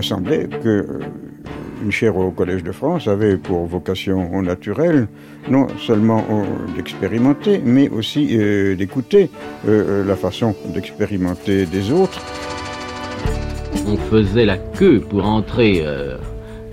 [0.00, 1.00] me semblait que euh,
[1.84, 5.08] une chaire au Collège de France avait pour vocation naturelle
[5.48, 6.24] non seulement
[6.76, 8.36] d'expérimenter, mais aussi
[8.76, 9.30] d'écouter
[9.66, 12.20] la façon d'expérimenter des autres.
[13.86, 15.82] On faisait la queue pour entrer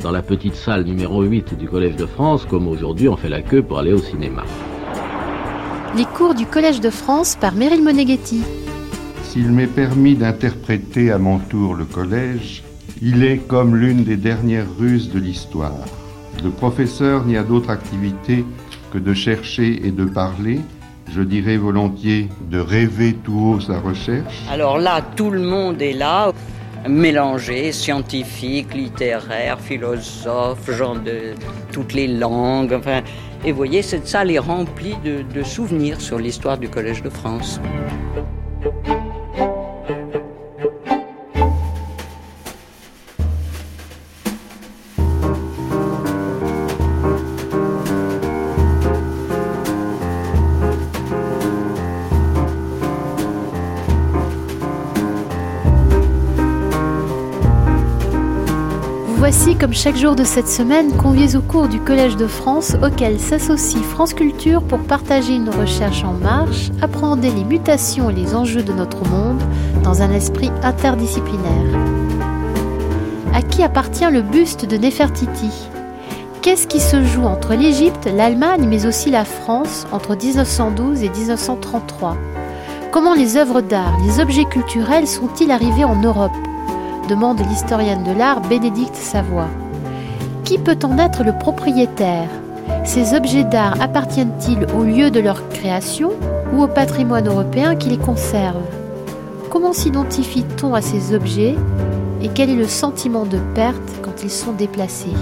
[0.03, 3.41] dans la petite salle numéro 8 du Collège de France, comme aujourd'hui on fait la
[3.41, 4.43] queue pour aller au cinéma.
[5.95, 8.41] Les cours du Collège de France par Meryl Moneghetti.
[9.23, 12.63] S'il m'est permis d'interpréter à mon tour le collège,
[13.01, 15.85] il est comme l'une des dernières ruses de l'histoire.
[16.43, 18.45] Le professeur n'y a d'autre activité
[18.91, 20.59] que de chercher et de parler,
[21.11, 24.43] je dirais volontiers de rêver tout haut sa recherche.
[24.49, 26.31] Alors là, tout le monde est là,
[26.87, 31.33] mélangé, scientifique, littéraire, philosophe, gens de
[31.71, 32.73] toutes les langues.
[32.73, 33.01] Enfin,
[33.45, 37.09] et vous voyez, cette salle est remplie de, de souvenirs sur l'histoire du Collège de
[37.09, 37.59] France.
[59.59, 63.81] Comme chaque jour de cette semaine, conviés au cours du Collège de France, auquel s'associe
[63.81, 68.73] France Culture pour partager une recherche en marche, appréhender les mutations et les enjeux de
[68.73, 69.41] notre monde
[69.83, 71.79] dans un esprit interdisciplinaire.
[73.33, 75.69] À qui appartient le buste de Nefertiti?
[76.41, 82.17] Qu'est-ce qui se joue entre l'Égypte, l'Allemagne, mais aussi la France entre 1912 et 1933
[82.91, 86.46] Comment les œuvres d'art, les objets culturels sont-ils arrivés en Europe?
[87.07, 89.47] Demande l'historienne de l'art Bénédicte Savoie.
[90.43, 92.29] Qui peut en être le propriétaire?
[92.83, 96.11] Ces objets d'art appartiennent-ils au lieu de leur création
[96.53, 98.61] ou au patrimoine européen qui les conserve?
[99.49, 101.55] Comment s'identifie-t-on à ces objets
[102.21, 105.15] et quel est le sentiment de perte quand ils sont déplacés?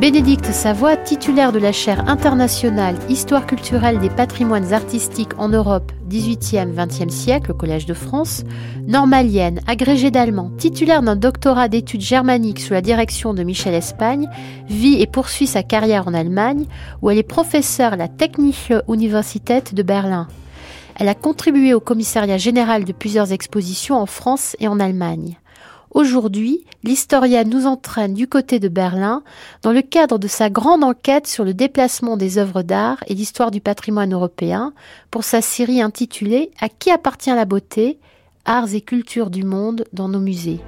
[0.00, 7.10] Bénédicte Savoie, titulaire de la chaire internationale Histoire culturelle des patrimoines artistiques en Europe 18e-20e
[7.10, 8.42] siècle au Collège de France,
[8.88, 14.28] normalienne, agrégée d'allemand, titulaire d'un doctorat d'études germaniques sous la direction de Michel Espagne,
[14.68, 16.66] vit et poursuit sa carrière en Allemagne,
[17.00, 20.26] où elle est professeure à la Technische Universität de Berlin.
[20.96, 25.38] Elle a contribué au commissariat général de plusieurs expositions en France et en Allemagne.
[25.94, 29.22] Aujourd'hui, l'historien nous entraîne du côté de Berlin
[29.62, 33.52] dans le cadre de sa grande enquête sur le déplacement des œuvres d'art et l'histoire
[33.52, 34.72] du patrimoine européen
[35.12, 38.00] pour sa série intitulée À qui appartient la beauté?
[38.44, 40.60] Arts et cultures du monde dans nos musées.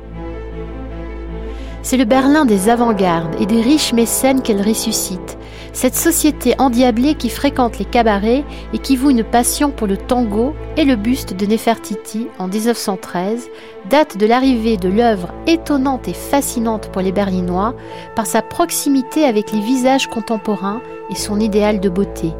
[1.86, 5.38] C'est le Berlin des avant-gardes et des riches mécènes qu'elle ressuscite,
[5.72, 8.42] cette société endiablée qui fréquente les cabarets
[8.72, 13.48] et qui voue une passion pour le tango et le buste de Nefertiti en 1913
[13.88, 17.76] date de l'arrivée de l'œuvre étonnante et fascinante pour les Berlinois
[18.16, 22.32] par sa proximité avec les visages contemporains et son idéal de beauté.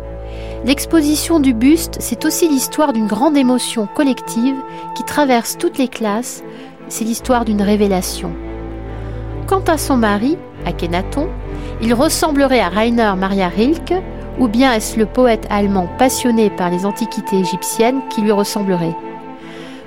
[0.65, 4.57] L'exposition du buste, c'est aussi l'histoire d'une grande émotion collective
[4.97, 6.43] qui traverse toutes les classes,
[6.89, 8.35] c'est l'histoire d'une révélation.
[9.47, 11.29] Quant à son mari, Akhenaton,
[11.81, 13.95] il ressemblerait à Rainer Maria Rilke,
[14.41, 18.97] ou bien est-ce le poète allemand passionné par les antiquités égyptiennes qui lui ressemblerait?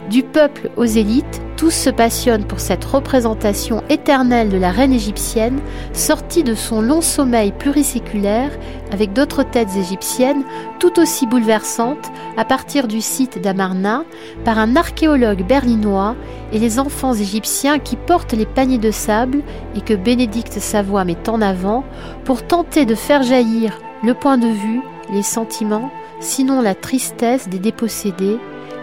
[0.10, 5.60] Du peuple aux élites, tous se passionnent pour cette représentation éternelle de la reine égyptienne,
[5.94, 8.50] sortie de son long sommeil pluriséculaire,
[8.92, 10.44] avec d'autres têtes égyptiennes
[10.80, 14.04] tout aussi bouleversantes, à partir du site d'Amarna,
[14.46, 16.16] par un archéologue berlinois
[16.54, 19.44] et les enfants égyptiens qui portent les paniers de sable
[19.76, 21.84] et que Bénédicte Savoie met en avant
[22.26, 24.82] pour tenter de faire jaillir le point de vue,
[25.14, 28.40] les sentiments, sinon la tristesse des dépossédés,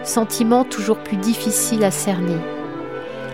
[0.07, 2.37] sentiments toujours plus difficiles à cerner.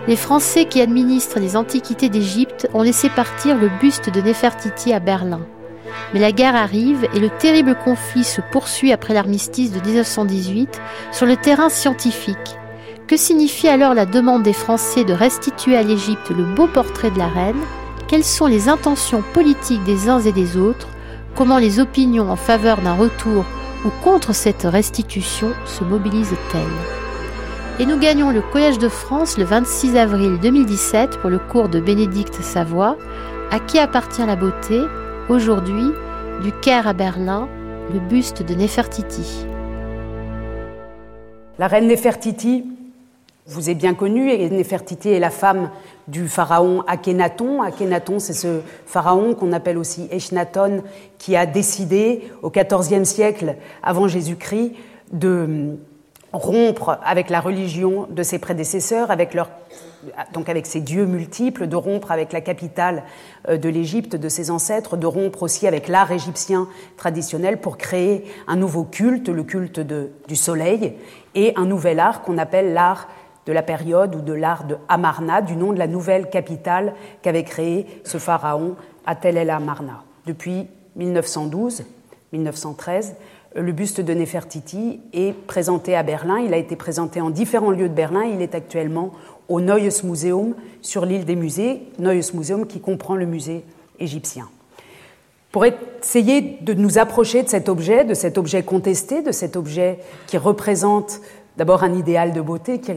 [0.06, 5.00] Les Français qui administrent les antiquités d'Égypte ont laissé partir le buste de Nefertiti à
[5.00, 5.40] Berlin.
[6.12, 10.80] Mais la guerre arrive et le terrible conflit se poursuit après l'armistice de 1918
[11.10, 12.58] sur le terrain scientifique.
[13.06, 17.18] Que signifie alors la demande des Français de restituer à l'Égypte le beau portrait de
[17.18, 17.60] la reine?
[18.06, 20.88] Quelles sont les intentions politiques des uns et des autres?
[21.34, 23.44] Comment les opinions en faveur d'un retour
[23.84, 27.04] ou contre cette restitution se mobilisent-elles
[27.80, 31.80] et nous gagnons le Collège de France le 26 avril 2017 pour le cours de
[31.80, 32.96] Bénédicte Savoie,
[33.50, 34.80] à qui appartient la beauté,
[35.28, 35.90] aujourd'hui,
[36.42, 37.48] du Caire à Berlin,
[37.92, 39.44] le buste de Nefertiti.
[41.58, 42.64] La reine Nefertiti
[43.46, 45.70] vous est bien connue, et Nefertiti est la femme
[46.08, 47.62] du pharaon Akhenaton.
[47.62, 50.82] Akhenaton, c'est ce pharaon qu'on appelle aussi Echnaton,
[51.18, 54.72] qui a décidé au XIVe siècle avant Jésus-Christ
[55.12, 55.76] de
[56.32, 59.50] rompre avec la religion de ses prédécesseurs, avec leur,
[60.32, 63.04] donc avec ses dieux multiples, de rompre avec la capitale
[63.48, 66.66] euh, de l'Égypte, de ses ancêtres, de rompre aussi avec l'art égyptien
[66.96, 70.94] traditionnel pour créer un nouveau culte, le culte du soleil,
[71.34, 73.08] et un nouvel art qu'on appelle l'art
[73.46, 77.44] de la période ou de l'art de Amarna, du nom de la nouvelle capitale qu'avait
[77.44, 78.76] créée ce pharaon
[79.06, 80.02] Atel el Amarna.
[80.26, 81.84] Depuis 1912,
[82.32, 83.14] 1913,
[83.56, 86.38] le buste de Nefertiti est présenté à Berlin.
[86.38, 88.24] Il a été présenté en différents lieux de Berlin.
[88.24, 89.12] Il est actuellement
[89.48, 93.64] au Neues Museum sur l'île des musées, Neues Museum qui comprend le musée
[94.00, 94.48] égyptien.
[95.52, 100.00] Pour essayer de nous approcher de cet objet, de cet objet contesté, de cet objet
[100.26, 101.20] qui représente
[101.56, 102.90] d'abord un idéal de beauté, qui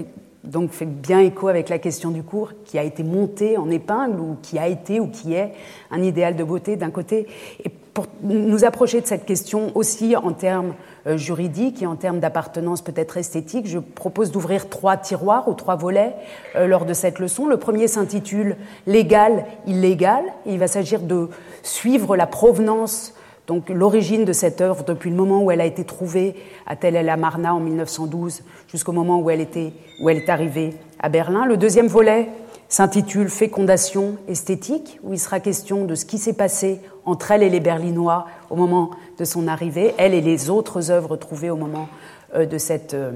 [0.48, 4.20] donc fait bien écho avec la question du cours, qui a été monté en épingle
[4.20, 5.54] ou qui a été ou qui est
[5.92, 7.28] un idéal de beauté d'un côté,
[7.64, 10.76] et pour nous approcher de cette question aussi en termes
[11.08, 15.76] euh, juridiques et en termes d'appartenance peut-être esthétique, je propose d'ouvrir trois tiroirs ou trois
[15.76, 16.14] volets
[16.56, 17.48] euh, lors de cette leçon.
[17.48, 20.24] Le premier s'intitule Légal, illégal.
[20.46, 21.30] il va s'agir de
[21.64, 23.16] suivre la provenance
[23.48, 26.36] donc l'origine de cette œuvre depuis le moment où elle a été trouvée
[26.66, 31.46] à Tel El Amarna en 1912 jusqu'au moment où elle, est arrivée à Berlin.
[31.46, 32.28] Le deuxième volet
[32.68, 37.50] s'intitule Fécondation esthétique, où il sera question de ce qui s'est passé entre elle et
[37.50, 41.88] les Berlinois au moment de son arrivée, elle et les autres œuvres trouvées au moment
[42.36, 43.12] euh, de cette euh,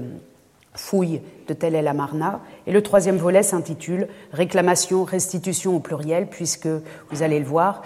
[0.74, 2.40] fouille de Tel El Amarna.
[2.66, 6.68] Et le troisième volet s'intitule Réclamation, restitution au pluriel, puisque,
[7.10, 7.82] vous allez le voir,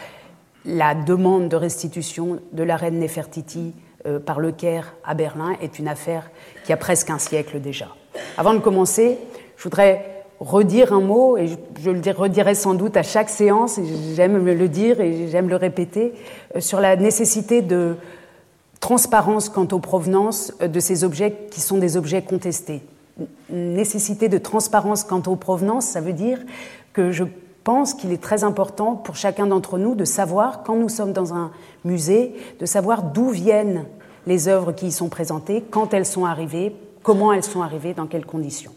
[0.67, 3.73] la demande de restitution de la reine Nefertiti
[4.07, 6.31] euh, par le Caire à Berlin est une affaire
[6.65, 7.89] qui a presque un siècle déjà.
[8.37, 9.19] Avant de commencer,
[9.57, 11.49] je voudrais redire un mot, et
[11.81, 13.81] je, le redirai sans doute à chaque séance,
[14.15, 16.13] j'aime le dire et j'aime le répéter,
[16.55, 17.97] euh, sur la nécessité de
[18.81, 22.83] transparence quant aux provenances euh, de ces objets qui sont des objets contestés.
[23.49, 26.39] Nécessité de transparence quant aux provenances, ça veut dire
[26.93, 27.25] que je
[27.67, 31.35] pense qu'il est très important pour chacun d'entre nous de savoir, quand nous sommes dans
[31.35, 31.51] un
[31.85, 33.87] musée, de savoir d'où viennent
[34.29, 38.07] les œuvres qui y sont présentées, quand elles sont arrivées, comment elles sont arrivées, dans
[38.07, 38.73] quelles conditions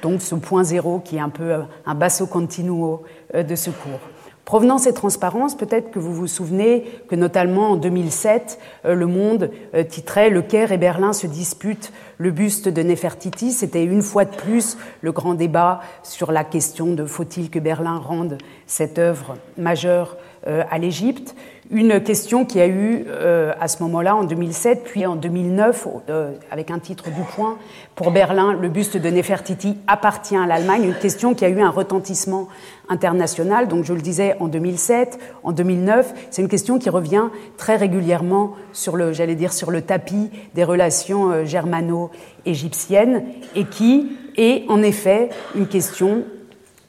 [0.00, 3.04] donc ce point zéro qui est un peu euh, un basso continuo
[3.36, 4.00] euh, de ce cours.
[4.44, 9.50] Provenance et transparence, peut-être que vous vous souvenez que notamment en 2007, euh, Le Monde
[9.88, 13.52] titrait Le Caire et Berlin se disputent le buste de Nefertiti.
[13.52, 17.98] C'était une fois de plus le grand débat sur la question de faut-il que Berlin
[17.98, 20.16] rende cette œuvre majeure
[20.46, 21.34] à l'Égypte
[21.72, 26.32] une question qui a eu euh, à ce moment-là, en 2007, puis en 2009, euh,
[26.50, 27.56] avec un titre du point,
[27.94, 31.70] pour Berlin, le buste de Nefertiti appartient à l'Allemagne, une question qui a eu un
[31.70, 32.48] retentissement
[32.90, 33.68] international.
[33.68, 38.52] Donc je le disais, en 2007, en 2009, c'est une question qui revient très régulièrement
[38.74, 43.24] sur le, j'allais dire, sur le tapis des relations euh, germano-égyptiennes
[43.56, 46.24] et qui est en effet une question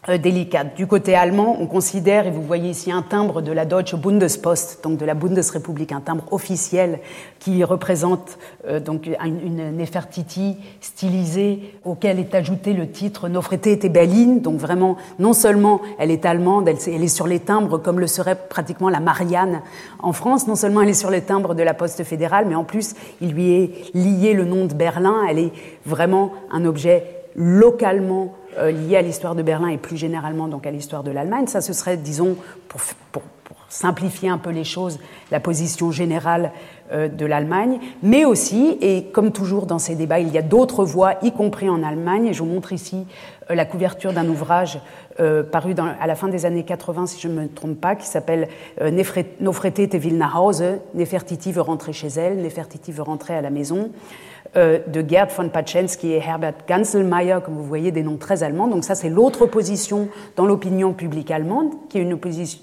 [0.09, 0.75] euh, délicate.
[0.75, 4.83] Du côté allemand, on considère, et vous voyez ici un timbre de la Deutsche Bundespost,
[4.83, 6.99] donc de la Bundesrepublik, un timbre officiel
[7.39, 14.39] qui représente euh, donc une, Nefertiti stylisée auquel est ajouté le titre Nofrete et Berlin.
[14.41, 18.07] Donc vraiment, non seulement elle est allemande, elle, elle, est sur les timbres comme le
[18.07, 19.61] serait pratiquement la Marianne
[19.99, 20.47] en France.
[20.47, 23.31] Non seulement elle est sur les timbres de la Poste fédérale, mais en plus il
[23.31, 25.23] lui est lié le nom de Berlin.
[25.29, 25.51] Elle est
[25.85, 27.05] vraiment un objet
[27.35, 31.47] localement euh, à l'histoire de Berlin et plus généralement donc à l'histoire de l'Allemagne.
[31.47, 32.81] Ça, ce serait, disons, pour,
[33.69, 34.99] simplifier un peu les choses,
[35.31, 36.51] la position générale
[36.91, 40.85] euh, de l'Allemagne, mais aussi, et comme toujours dans ces débats, il y a d'autres
[40.85, 43.07] voix, y compris en Allemagne, et je vous montre ici
[43.49, 44.79] euh, la couverture d'un ouvrage
[45.51, 48.07] paru dans, à la fin des années 80, si je ne me trompe pas, qui
[48.07, 48.47] s'appelle
[48.81, 50.63] Nofrete te will nach Hause,
[50.95, 53.91] Nefertiti veut rentrer chez elle, Nefertiti veut rentrer à la maison.
[54.55, 58.67] Euh, de Gerd von Patschensky et Herbert Ganselmeier, comme vous voyez, des noms très allemands.
[58.67, 62.19] Donc ça, c'est l'autre position dans l'opinion publique allemande, qui est une,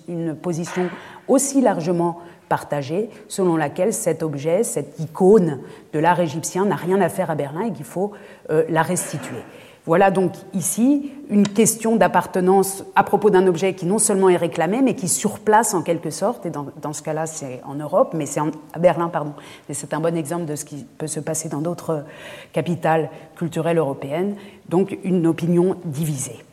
[0.06, 0.88] une position
[1.26, 2.18] aussi largement
[2.48, 5.58] partagée, selon laquelle cet objet, cette icône
[5.92, 8.12] de l'art égyptien n'a rien à faire à Berlin et qu'il faut
[8.50, 9.42] euh, la restituer.
[9.86, 14.82] Voilà donc ici une question d'appartenance à propos d'un objet qui non seulement est réclamé,
[14.82, 18.40] mais qui surplace en quelque sorte, et dans, ce cas-là c'est en Europe, mais c'est
[18.40, 19.32] à Berlin, pardon,
[19.68, 22.04] mais c'est un bon exemple de ce qui peut se passer dans d'autres
[22.52, 24.34] capitales culturelles européennes,
[24.68, 26.44] donc une opinion divisée.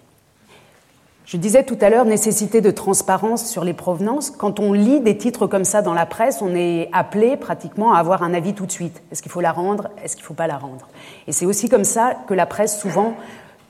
[1.27, 4.31] Je disais tout à l'heure nécessité de transparence sur les provenances.
[4.31, 7.99] Quand on lit des titres comme ça dans la presse, on est appelé pratiquement à
[7.99, 9.03] avoir un avis tout de suite.
[9.11, 9.89] Est-ce qu'il faut la rendre?
[10.01, 10.87] Est-ce qu'il ne faut pas la rendre?
[11.27, 13.13] Et c'est aussi comme ça que la presse, souvent,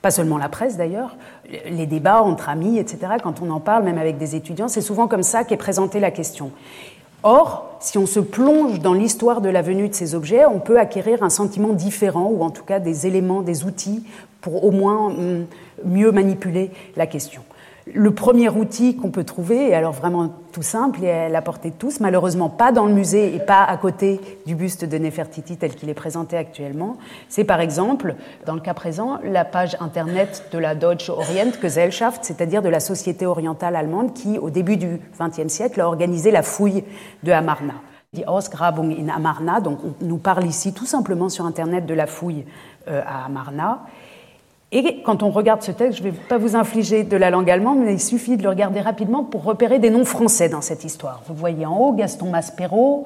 [0.03, 1.15] pas seulement la presse d'ailleurs,
[1.67, 5.07] les débats entre amis, etc., quand on en parle, même avec des étudiants, c'est souvent
[5.07, 6.51] comme ça qu'est présentée la question.
[7.23, 10.79] Or, si on se plonge dans l'histoire de la venue de ces objets, on peut
[10.79, 14.03] acquérir un sentiment différent, ou en tout cas des éléments, des outils,
[14.41, 15.45] pour au moins hum,
[15.83, 17.41] mieux manipuler la question.
[17.93, 21.69] Le premier outil qu'on peut trouver, et alors vraiment tout simple et à la portée
[21.69, 25.57] de tous, malheureusement pas dans le musée et pas à côté du buste de Nefertiti
[25.57, 26.97] tel qu'il est présenté actuellement,
[27.29, 28.15] c'est par exemple,
[28.45, 33.25] dans le cas présent, la page internet de la Deutsche Orientgesellschaft, c'est-à-dire de la Société
[33.25, 36.83] orientale allemande qui, au début du XXe siècle, a organisé la fouille
[37.23, 37.75] de Amarna.
[38.13, 42.07] Die Ausgrabung in Amarna, donc on nous parle ici tout simplement sur internet de la
[42.07, 42.45] fouille
[42.87, 43.85] euh, à Amarna.
[44.73, 47.49] Et quand on regarde ce texte, je ne vais pas vous infliger de la langue
[47.49, 50.83] allemande, mais il suffit de le regarder rapidement pour repérer des noms français dans cette
[50.83, 51.21] histoire.
[51.27, 53.05] Vous voyez en haut Gaston Maspero.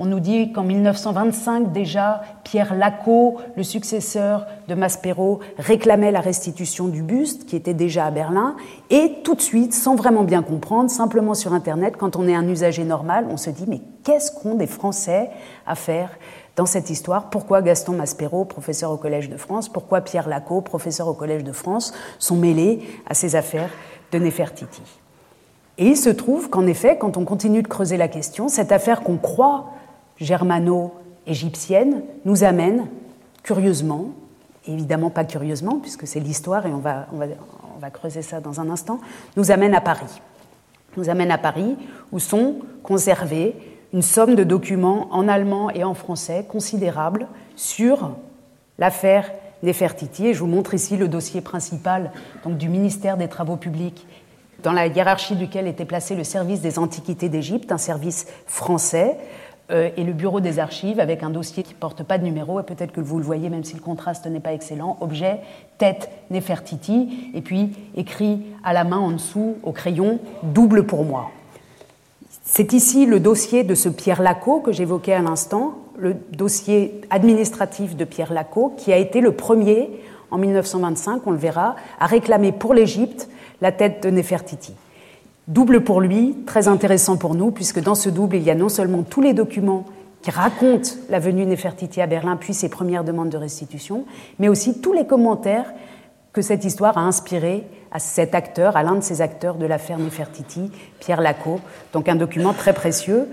[0.00, 6.88] On nous dit qu'en 1925 déjà, Pierre Lacot, le successeur de Maspero, réclamait la restitution
[6.88, 8.54] du buste qui était déjà à Berlin.
[8.90, 12.46] Et tout de suite, sans vraiment bien comprendre, simplement sur Internet, quand on est un
[12.46, 15.30] usager normal, on se dit mais qu'est-ce qu'ont des Français
[15.66, 16.10] à faire
[16.58, 21.06] dans cette histoire pourquoi Gaston Maspero, professeur au Collège de France, pourquoi Pierre Lacot, professeur
[21.06, 23.70] au Collège de France, sont mêlés à ces affaires
[24.10, 24.82] de Nefertiti?
[25.78, 29.02] Et il se trouve qu'en effet, quand on continue de creuser la question, cette affaire
[29.02, 29.66] qu'on croit
[30.16, 32.88] germano-égyptienne nous amène,
[33.44, 34.06] curieusement,
[34.66, 37.26] évidemment pas curieusement, puisque c'est l'histoire et on va, on, va,
[37.76, 38.98] on va creuser ça dans un instant,
[39.36, 40.20] nous amène à Paris.
[40.96, 41.76] Nous amène à Paris
[42.10, 43.54] où sont conservés
[43.92, 47.26] une somme de documents en allemand et en français considérable
[47.56, 48.16] sur
[48.78, 49.30] l'affaire
[49.62, 50.28] Nefertiti.
[50.28, 52.12] Et je vous montre ici le dossier principal
[52.46, 54.06] du ministère des Travaux publics,
[54.62, 59.16] dans la hiérarchie duquel était placé le service des Antiquités d'Égypte, un service français,
[59.70, 62.58] euh, et le bureau des archives avec un dossier qui ne porte pas de numéro,
[62.58, 65.40] et peut-être que vous le voyez même si le contraste n'est pas excellent, objet,
[65.76, 71.30] tête Nefertiti, et puis écrit à la main en dessous au crayon, double pour moi.
[72.50, 77.94] C'est ici le dossier de ce Pierre Lacot que j'évoquais à l'instant, le dossier administratif
[77.94, 79.90] de Pierre Lacot, qui a été le premier,
[80.30, 83.28] en 1925, on le verra, à réclamer pour l'Égypte
[83.60, 84.72] la tête de Nefertiti.
[85.46, 88.70] Double pour lui, très intéressant pour nous, puisque dans ce double, il y a non
[88.70, 89.84] seulement tous les documents
[90.22, 94.04] qui racontent la venue de Nefertiti à Berlin, puis ses premières demandes de restitution,
[94.38, 95.70] mais aussi tous les commentaires
[96.32, 99.98] que cette histoire a inspiré à cet acteur, à l'un de ces acteurs de l'affaire
[99.98, 101.60] Nefertiti, Pierre Lacot.
[101.92, 103.28] Donc un document très précieux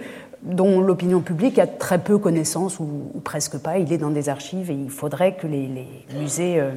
[0.46, 3.80] dont l'opinion publique a très peu connaissance ou, presque pas.
[3.80, 5.70] Il est dans des archives et il faudrait que les,
[6.18, 6.72] musées euh,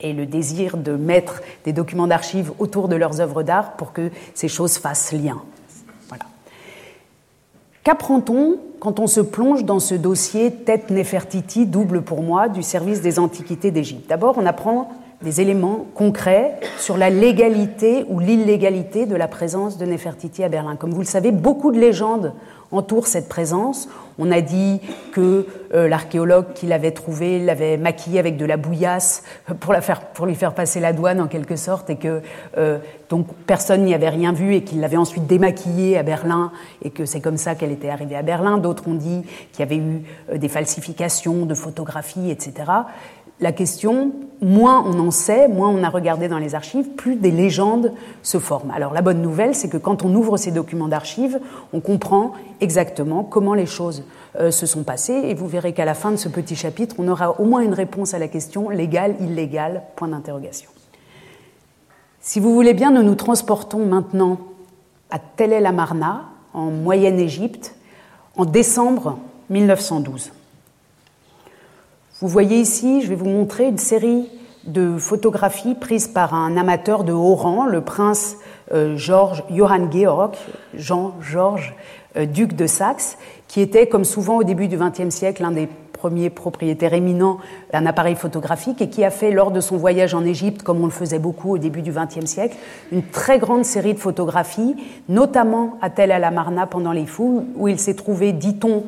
[0.00, 4.10] aient le désir de mettre des documents d'archives autour de leurs œuvres d'art pour que
[4.34, 5.42] ces choses fassent lien.
[6.08, 6.24] Voilà.
[7.82, 13.02] Qu'apprend-on quand on se plonge dans ce dossier Tête Nefertiti, double pour moi, du service
[13.02, 14.08] des Antiquités d'Égypte?
[14.08, 14.90] D'abord, on apprend
[15.22, 20.76] des éléments concrets sur la légalité ou l'illégalité de la présence de Nefertiti à Berlin.
[20.76, 22.32] Comme vous le savez, beaucoup de légendes
[22.72, 23.88] entourent cette présence.
[24.18, 24.80] On a dit
[25.12, 29.24] que euh, l'archéologue qui l'avait trouvée l'avait maquillée avec de la bouillasse
[29.60, 32.22] pour, la faire, pour lui faire passer la douane en quelque sorte, et que
[32.58, 36.90] euh, donc personne n'y avait rien vu et qu'il l'avait ensuite démaquillée à Berlin et
[36.90, 38.58] que c'est comme ça qu'elle était arrivée à Berlin.
[38.58, 39.22] D'autres ont dit
[39.52, 42.64] qu'il y avait eu euh, des falsifications de photographies, etc
[43.40, 47.30] la question, moins on en sait, moins on a regardé dans les archives, plus des
[47.30, 47.92] légendes
[48.22, 48.70] se forment.
[48.70, 51.40] Alors la bonne nouvelle, c'est que quand on ouvre ces documents d'archives,
[51.72, 54.04] on comprend exactement comment les choses
[54.38, 57.08] euh, se sont passées, et vous verrez qu'à la fin de ce petit chapitre, on
[57.08, 60.70] aura au moins une réponse à la question légal, illégal, point d'interrogation.
[62.20, 64.38] Si vous voulez bien, nous nous transportons maintenant
[65.10, 67.74] à Tel El Amarna, en Moyenne-Égypte,
[68.36, 69.18] en décembre
[69.48, 70.32] 1912.
[72.20, 74.28] Vous voyez ici, je vais vous montrer une série
[74.64, 78.36] de photographies prises par un amateur de haut rang, le prince
[78.74, 80.32] euh, Georges Johann Georg,
[80.74, 81.74] Jean-Georges,
[82.18, 83.16] euh, duc de Saxe,
[83.48, 87.38] qui était, comme souvent au début du XXe siècle, l'un des premiers propriétaires éminents
[87.72, 90.86] d'un appareil photographique et qui a fait, lors de son voyage en Égypte, comme on
[90.86, 92.58] le faisait beaucoup au début du XXe siècle,
[92.92, 94.76] une très grande série de photographies,
[95.08, 98.84] notamment à Tel El Amarna pendant les fouilles, où il s'est trouvé, dit-on,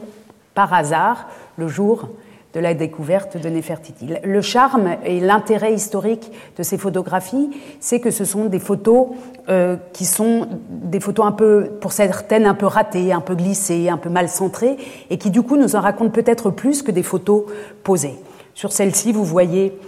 [0.53, 2.11] par hasard, le jour
[2.55, 4.09] de la découverte de Nefertiti.
[4.23, 9.09] Le charme et l'intérêt historique de ces photographies, c'est que ce sont des photos
[9.49, 13.89] euh, qui sont des photos un peu, pour certaines, un peu ratées, un peu glissées,
[13.89, 14.77] un peu mal centrées,
[15.09, 17.45] et qui du coup nous en racontent peut-être plus que des photos
[17.83, 18.17] posées.
[18.55, 19.79] Sur celle-ci, vous voyez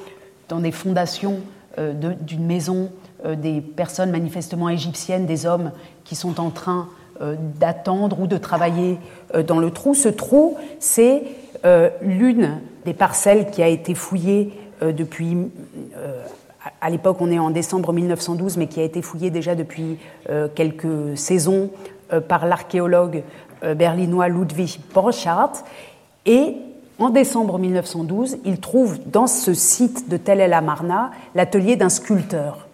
[0.49, 1.41] dans des fondations
[1.79, 2.91] euh, d'une maison
[3.27, 5.71] euh, des personnes manifestement égyptiennes, des hommes
[6.05, 6.89] qui sont en train
[7.61, 8.99] d'attendre ou de travailler
[9.47, 9.95] dans le trou.
[9.95, 11.23] Ce trou, c'est
[12.03, 14.53] l'une des parcelles qui a été fouillée
[14.83, 15.37] euh, depuis,
[15.97, 16.23] euh,
[16.81, 19.99] à l'époque on est en décembre 1912, mais qui a été fouillée déjà depuis
[20.55, 21.71] quelques saisons
[22.29, 23.23] par l'archéologue
[23.77, 25.65] berlinois Ludwig Borchardt.
[26.27, 26.57] Et
[26.99, 32.67] en décembre 1912, il trouve dans ce site de Tel el-Amarna l'atelier d'un sculpteur.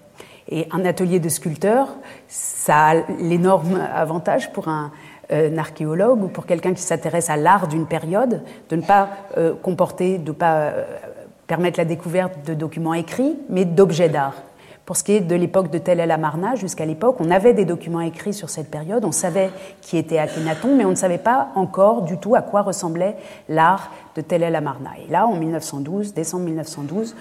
[0.48, 1.88] Et un atelier de sculpteur,
[2.28, 4.92] ça a l'énorme avantage pour un,
[5.30, 9.08] archéologue ou pour quelqu'un qui s'intéresse à l'art d'une période de ne pas
[9.62, 10.72] comporter, de ne pas
[11.46, 14.34] permettre la découverte de documents écrits, mais d'objets d'art.
[14.86, 18.00] Pour ce qui est de l'époque de Tel el-Amarna, jusqu'à l'époque, on avait des documents
[18.00, 19.50] écrits sur cette période, on savait
[19.82, 23.16] qui était Akhenaton, mais on ne savait pas encore du tout à quoi ressemblait
[23.48, 24.90] l'art de Tel el-Amarna.
[25.06, 27.14] Et là, en 1912, décembre 1912,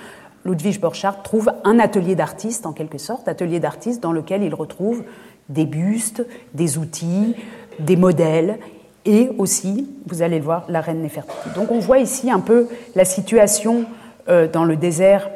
[0.45, 5.03] Ludwig Borchardt trouve un atelier d'artiste, en quelque sorte, atelier d'artiste dans lequel il retrouve
[5.49, 7.35] des bustes, des outils,
[7.79, 8.59] des modèles,
[9.05, 11.49] et aussi, vous allez le voir, la reine Néfertiti.
[11.55, 13.85] Donc on voit ici un peu la situation
[14.27, 15.29] euh, dans le désert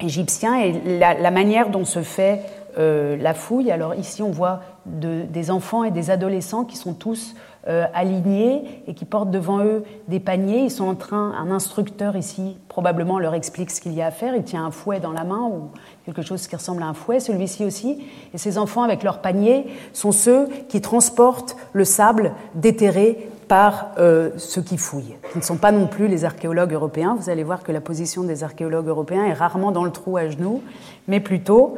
[0.00, 2.40] égyptien et la, manière dont se fait
[2.78, 3.70] euh, la fouille.
[3.70, 7.34] Alors ici, on voit des enfants et des adolescents qui sont tous
[7.68, 10.62] euh, alignés et qui portent devant eux des paniers.
[10.64, 14.10] Ils sont en train, un instructeur ici probablement leur explique ce qu'il y a à
[14.10, 14.34] faire.
[14.34, 15.68] Il tient un fouet dans la main ou
[16.06, 18.02] quelque chose qui ressemble à un fouet, celui-ci aussi.
[18.32, 24.30] Et ces enfants avec leurs paniers sont ceux qui transportent le sable déterré par euh,
[24.36, 25.16] ceux qui fouillent.
[25.32, 27.16] Ce ne sont pas non plus les archéologues européens.
[27.18, 30.28] Vous allez voir que la position des archéologues européens est rarement dans le trou à
[30.28, 30.62] genoux,
[31.08, 31.76] mais plutôt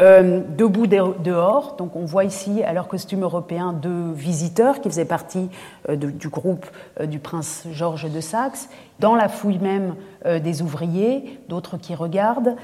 [0.00, 1.76] euh, debout dehors.
[1.76, 5.48] Donc on voit ici à leur costume européen deux visiteurs qui faisaient partie
[5.88, 6.66] euh, du groupe
[7.04, 8.68] du prince Georges de Saxe.
[8.98, 12.56] Dans la fouille même des ouvriers, d'autres qui regardent,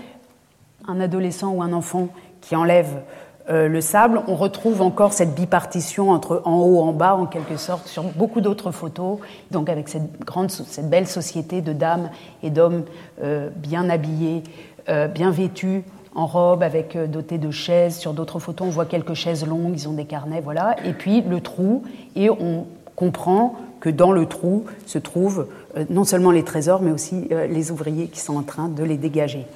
[0.87, 2.09] un adolescent ou un enfant
[2.43, 3.01] qui enlève
[3.49, 7.57] euh, le sable, on retrouve encore cette bipartition entre en haut, en bas, en quelque
[7.57, 9.19] sorte, sur beaucoup d'autres photos,
[9.53, 12.11] donc avec cette, grande, cette belle société de dames
[12.43, 12.83] et d'hommes
[13.23, 14.43] euh, bien habillés,
[14.89, 15.85] euh, bien vêtus,
[16.17, 17.97] en robe, avec dotés de chaises.
[17.97, 20.75] Sur d'autres photos, on voit quelques chaises longues, ils ont des carnets, voilà.
[20.85, 21.85] Et puis le trou,
[22.17, 25.47] et on comprend que dans le trou se trouvent
[25.91, 29.47] non seulement les trésors, mais aussi les ouvriers qui sont en train de les dégager.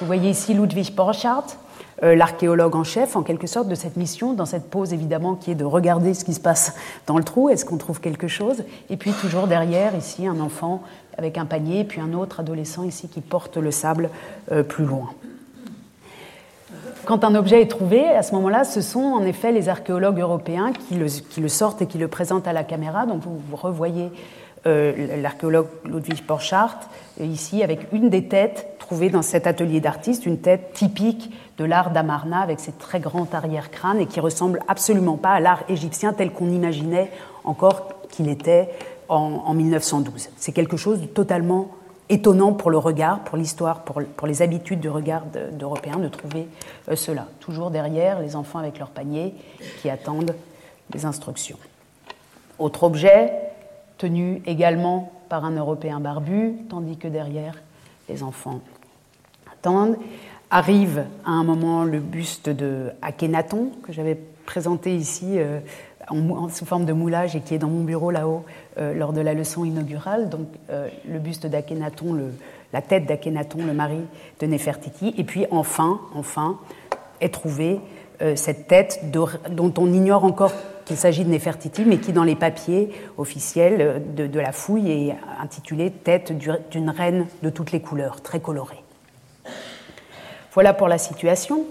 [0.00, 1.56] Vous voyez ici Ludwig Borchardt,
[2.04, 5.50] euh, l'archéologue en chef, en quelque sorte, de cette mission, dans cette pose évidemment qui
[5.50, 6.74] est de regarder ce qui se passe
[7.06, 8.62] dans le trou, est-ce qu'on trouve quelque chose?
[8.88, 10.82] Et puis toujours derrière, ici, un enfant
[11.16, 14.10] avec un panier, puis un autre adolescent ici qui porte le sable
[14.52, 15.10] euh, plus loin.
[17.08, 20.74] Quand un objet est trouvé, à ce moment-là, ce sont en effet les archéologues européens
[20.74, 23.06] qui le, sortent et qui le présentent à la caméra.
[23.06, 24.12] Donc vous, revoyez
[24.66, 26.76] euh, l'archéologue Ludwig Borchardt,
[27.18, 31.92] ici avec une des têtes trouvées dans cet atelier d'artiste, une tête typique de l'art
[31.92, 36.30] d'Amarna avec ses très grands arrière-crânes et qui ressemble absolument pas à l'art égyptien tel
[36.30, 37.10] qu'on imaginait
[37.42, 38.68] encore qu'il était
[39.08, 40.28] en, 1912.
[40.36, 41.70] C'est quelque chose de totalement
[42.08, 46.48] étonnant pour le regard, pour l'histoire, pour, les habitudes de regard d'Européens de trouver
[46.88, 47.26] euh, cela.
[47.40, 49.34] Toujours derrière, les enfants avec leurs paniers
[49.80, 50.34] qui attendent
[50.92, 51.58] les instructions.
[52.58, 53.32] Autre objet,
[53.98, 57.54] tenu également par un Européen barbu, tandis que derrière,
[58.08, 58.60] les enfants
[59.52, 59.96] attendent.
[60.50, 65.60] Arrive à un moment le buste de Akhenaton, que j'avais présenté ici euh,
[66.08, 68.44] en, sous forme de moulage et qui est dans mon bureau là-haut
[68.94, 70.28] lors de la leçon inaugurale.
[70.28, 72.16] Donc euh, le buste d'Akhenaton,
[72.72, 74.00] la tête d'Akhenaton, le mari
[74.40, 75.14] de Nefertiti.
[75.18, 76.58] Et puis enfin, enfin,
[77.20, 77.80] est trouvée
[78.34, 80.52] cette tête dont on ignore encore
[80.84, 85.92] qu'il s'agit de Nefertiti, mais qui, dans les papiers officiels de, la fouille, est intitulée
[85.92, 86.32] Tête
[86.70, 88.82] d'une reine de toutes les couleurs, très colorée.
[90.52, 91.66] Voilà pour la situation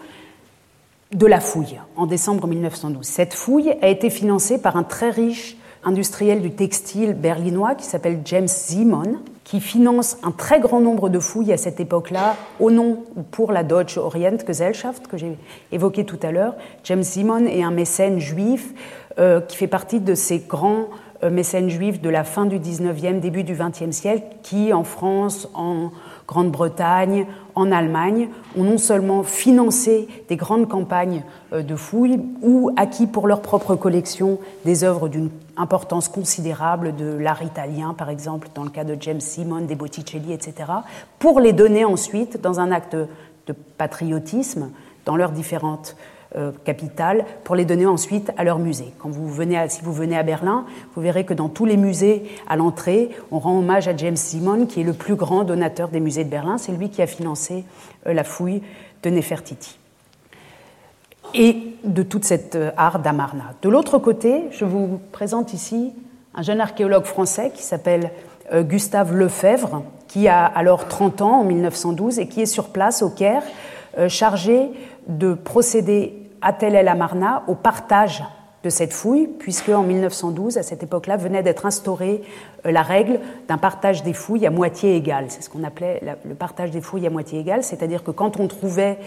[1.12, 3.06] de la fouille en décembre 1912.
[3.06, 5.57] Cette fouille a été financée par un très riche
[5.88, 11.20] industriel du textile berlinois qui s'appelle James Simon, qui finance un très grand nombre de
[11.20, 15.38] fouilles à cette époque-là au nom ou pour la Deutsche Orient Gesellschaft que j'ai
[15.72, 16.56] évoqué tout à l'heure.
[16.84, 18.74] James Simon est un mécène juif
[19.18, 20.90] euh, qui fait partie de ces grands
[21.24, 25.50] euh, mécènes juifs de la fin du 19e, début du 20e siècle, qui en France,
[25.54, 25.92] en
[26.28, 33.08] Grande-Bretagne, en Allemagne, ont non seulement financé des grandes campagnes euh, de fouilles ou acquis
[33.08, 38.64] pour leur propre collection des œuvres d'une importance considérable de l'art italien, par exemple, dans
[38.64, 40.72] le cas de James Simon, des Botticelli, etc.,
[41.18, 44.70] pour les donner ensuite dans un acte de patriotisme
[45.06, 45.96] dans leurs différentes
[46.64, 48.94] capitale pour les donner ensuite à leur musée.
[49.00, 52.24] Quand vous venez si vous venez à Berlin, vous verrez que dans tous les musées,
[52.48, 56.00] à l'entrée, on rend hommage à James Simon, qui est le plus grand donateur des
[56.00, 56.58] musées de Berlin.
[56.58, 57.66] C'est lui qui a financé
[58.06, 58.62] euh, la fouille
[59.04, 59.78] de Nefertiti
[61.34, 63.54] et de toute cette euh, art d'Amarna.
[63.62, 65.94] De l'autre côté, je vous présente ici
[66.36, 68.12] un jeune archéologue français qui s'appelle
[68.54, 73.10] Gustave Lefebvre, qui a alors 30 ans en 1912 et qui est sur place au
[73.10, 73.44] Caire,
[74.08, 74.70] chargé
[75.08, 78.24] de procéder à Tel el Amarna au partage
[78.64, 82.22] de cette fouille, puisque en 1912, à cette époque-là, venait d'être instaurée
[82.66, 85.26] euh, la règle d'un partage des fouilles à moitié égale.
[85.30, 88.48] C'est ce qu'on appelait le partage des fouilles à moitié égale, c'est-à-dire que quand on
[88.48, 88.98] trouvait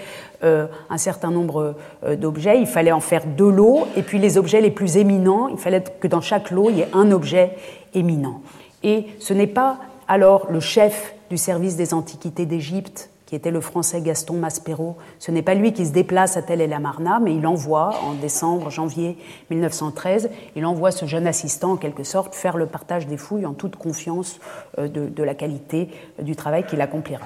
[0.45, 4.38] euh, un certain nombre euh, d'objets, il fallait en faire deux lots, et puis les
[4.38, 7.57] objets les plus éminents, il fallait que dans chaque lot, il y ait un objet
[7.93, 8.40] éminent.
[8.83, 13.61] Et ce n'est pas alors le chef du service des antiquités d'Égypte qui était le
[13.61, 14.97] français Gaston Maspero.
[15.21, 18.14] Ce n'est pas lui qui se déplace à Tel el Amarna, mais il envoie, en
[18.14, 19.16] décembre, janvier
[19.51, 23.53] 1913, il envoie ce jeune assistant, en quelque sorte, faire le partage des fouilles en
[23.53, 24.40] toute confiance
[24.79, 25.90] euh, de, la qualité
[26.21, 27.25] du travail qu'il accomplira.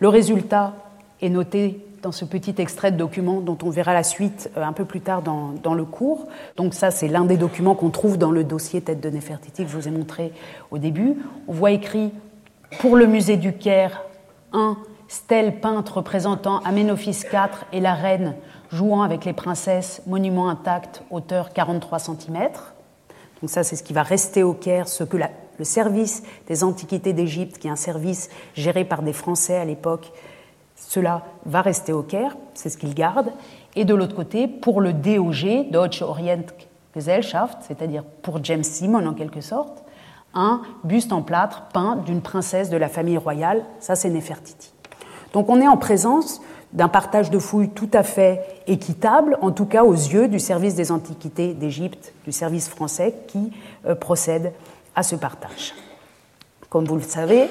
[0.00, 0.74] Le résultat
[1.22, 4.74] est noté dans ce petit extrait de document dont on verra la suite euh, un
[4.74, 6.26] peu plus tard dans, dans le cours.
[6.58, 9.70] Donc ça, c'est l'un des documents qu'on trouve dans le dossier Tête de Néfertiti que
[9.70, 10.30] je vous ai montré
[10.70, 11.16] au début.
[11.46, 12.12] On voit écrit
[12.80, 14.02] pour le musée du Caire
[14.52, 14.76] 1
[15.08, 18.34] stèle peinte représentant Aménophis IV et la reine
[18.70, 22.48] jouant avec les princesses, monument intact, hauteur 43 cm.
[23.40, 27.12] Donc ça, c'est ce qui va rester au Caire, ce que le service des antiquités
[27.12, 30.12] d'Égypte, qui est un service géré par des Français à l'époque,
[30.76, 33.32] cela va rester au Caire, c'est ce qu'ils gardent.
[33.74, 36.44] Et de l'autre côté, pour le DOG, Deutsche Orient
[36.94, 39.84] Gesellschaft, c'est-à-dire pour James Simon en quelque sorte,
[40.34, 44.72] un buste en plâtre peint d'une princesse de la famille royale, ça c'est Nefertiti.
[45.38, 46.40] Donc on est en présence
[46.72, 50.74] d'un partage de fouilles tout à fait équitable, en tout cas aux yeux du service
[50.74, 53.52] des antiquités d'Égypte, du service français qui
[53.86, 54.52] euh, procède
[54.96, 55.76] à ce partage.
[56.70, 57.48] Comme vous le savez,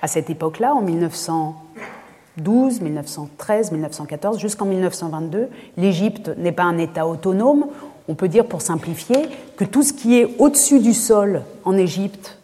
[0.00, 7.66] à cette époque-là, en 1912, 1913, 1914, jusqu'en 1922, l'Égypte n'est pas un État autonome.
[8.08, 12.38] On peut dire, pour simplifier, que tout ce qui est au-dessus du sol en Égypte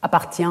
[0.00, 0.48] appartient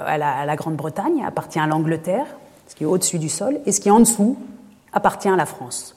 [0.00, 2.26] à la, Grande-Bretagne, appartient à l'Angleterre,
[2.66, 4.36] ce qui est au-dessus du sol, et ce qui est en dessous
[4.92, 5.94] appartient à la France.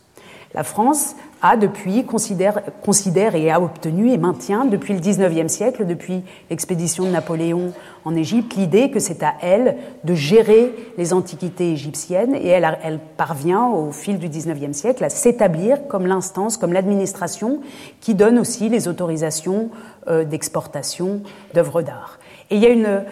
[0.54, 5.86] La France a depuis, considère, considère, et a obtenu et maintient depuis le XIXe siècle,
[5.86, 7.72] depuis l'expédition de Napoléon
[8.04, 13.00] en Égypte, l'idée que c'est à elle de gérer les antiquités égyptiennes et elle, elle
[13.16, 17.62] parvient au fil du XIXe siècle à s'établir comme l'instance, comme l'administration
[18.02, 19.70] qui donne aussi les autorisations
[20.08, 21.22] euh, d'exportation
[21.54, 22.20] d'œuvres d'art.
[22.50, 23.04] Et il y a une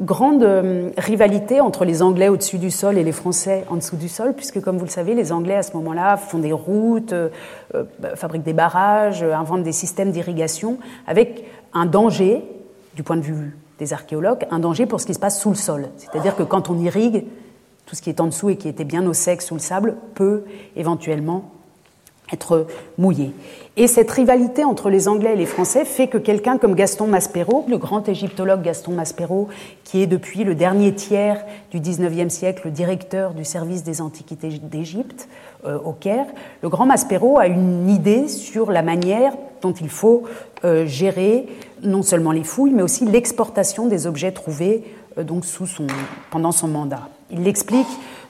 [0.00, 4.08] grande euh, rivalité entre les Anglais au-dessus du sol et les Français en dessous du
[4.08, 7.30] sol, puisque comme vous le savez, les Anglais à ce moment-là font des routes, euh,
[7.74, 12.44] euh, fabriquent des barrages, inventent des systèmes d'irrigation, avec un danger,
[12.94, 15.56] du point de vue des archéologues, un danger pour ce qui se passe sous le
[15.56, 15.88] sol.
[15.98, 17.24] C'est-à-dire que quand on irrigue,
[17.84, 19.96] tout ce qui est en dessous et qui était bien au sec sous le sable
[20.14, 20.44] peut
[20.76, 21.50] éventuellement
[22.32, 22.66] être
[22.98, 23.32] mouillé.
[23.76, 27.66] Et cette rivalité entre les Anglais et les Français fait que quelqu'un comme Gaston Maspero,
[27.68, 29.48] le grand égyptologue Gaston Maspero,
[29.84, 34.48] qui est depuis le dernier tiers du XIXe siècle le directeur du service des antiquités
[34.48, 35.28] d'Égypte
[35.66, 36.26] euh, au Caire,
[36.62, 40.24] le grand Maspero a une idée sur la manière dont il faut
[40.64, 41.46] euh, gérer
[41.82, 44.84] non seulement les fouilles, mais aussi l'exportation des objets trouvés
[45.18, 45.44] euh, donc
[46.30, 47.08] pendant son mandat.
[47.30, 47.86] Il l'explique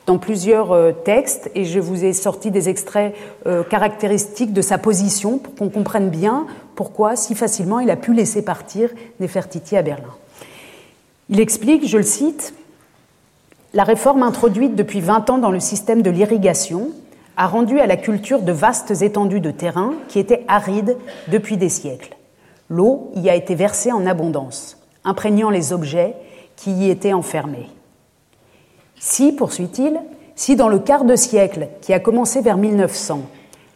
[0.07, 3.15] dans plusieurs euh, textes et je vous ai sorti des extraits
[3.47, 8.15] euh, caractéristiques de sa position pour qu'on comprenne bien pourquoi si facilement il a pu
[8.15, 8.91] laisser partir
[9.21, 10.15] Nefertiti à Berlin.
[11.29, 12.55] Il explique, je le cite,
[13.75, 16.91] La réforme introduite depuis 20 ans dans le système de l'irrigation
[17.37, 20.97] a rendu à la culture de vastes étendues de terrain qui étaient arides
[21.29, 22.17] depuis des siècles.
[22.71, 26.15] L'eau y a été versée en abondance, imprégnant les objets
[26.55, 27.69] qui y étaient enfermés.
[29.09, 30.01] Si, poursuit-il,
[30.35, 33.21] si dans le quart de siècle qui a commencé vers 1900,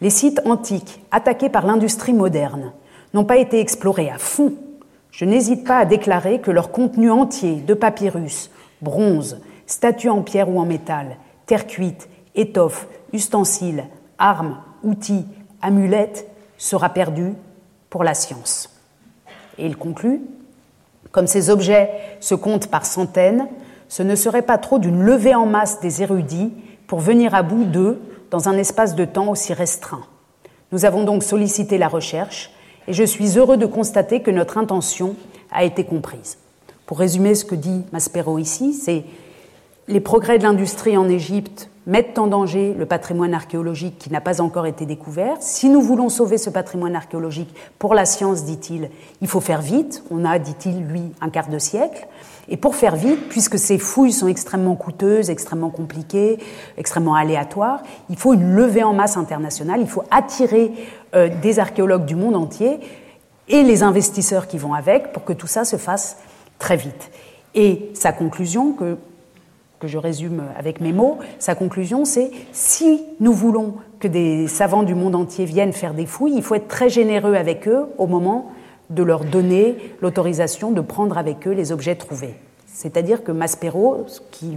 [0.01, 2.73] les sites antiques attaqués par l'industrie moderne
[3.15, 4.55] n'ont pas été explorés à fond,
[5.13, 8.51] je n'hésite pas à déclarer que leur contenu entier de papyrus,
[8.83, 9.39] bronze,
[9.69, 11.17] statues en pierre ou en métal,
[11.47, 13.85] terre cuite, étoffes, ustensiles,
[14.19, 15.27] armes, outils,
[15.63, 16.27] amulettes
[16.59, 17.35] sera perdu
[17.89, 18.83] pour la science.
[19.59, 20.23] Et il conclut
[21.13, 21.89] Comme ces objets
[22.19, 23.47] se comptent par centaines,
[23.91, 26.53] ce ne serait pas trop d'une levée en masse des érudits
[26.87, 28.01] pour venir à bout d'eux
[28.31, 30.05] dans un espace de temps aussi restreint.
[30.71, 32.53] Nous avons donc sollicité la recherche
[32.87, 35.17] et je suis heureux de constater que notre intention
[35.51, 36.39] a été comprise.
[36.87, 39.05] Pour résumer ce que dit Maspero ici, c'est
[39.89, 44.41] les progrès de l'industrie en Égypte mettent en danger le patrimoine archéologique qui n'a pas
[44.41, 45.37] encore été découvert.
[45.41, 48.89] Si nous voulons sauver ce patrimoine archéologique pour la science, dit-il,
[49.21, 50.05] il faut faire vite.
[50.13, 52.07] On a, dit-il, lui, un quart de siècle.
[52.49, 56.39] Et pour faire vite, puisque ces fouilles sont extrêmement coûteuses, extrêmement compliquées,
[56.77, 60.73] extrêmement aléatoires, il faut une levée en masse internationale, il faut attirer
[61.15, 62.81] euh, des archéologues du monde entier
[63.49, 66.17] et les investisseurs qui vont avec pour que tout ça se fasse
[66.59, 67.11] très vite.
[67.55, 68.97] Et sa conclusion, que
[69.81, 74.83] que je résume avec mes mots, sa conclusion c'est si nous voulons que des savants
[74.83, 78.07] du monde entier viennent faire des fouilles, il faut être très généreux avec eux au
[78.07, 78.53] moment
[78.91, 82.35] de leur donner l'autorisation de prendre avec eux les objets trouvés.
[82.67, 84.55] C'est-à-dire que Maspero, ce qui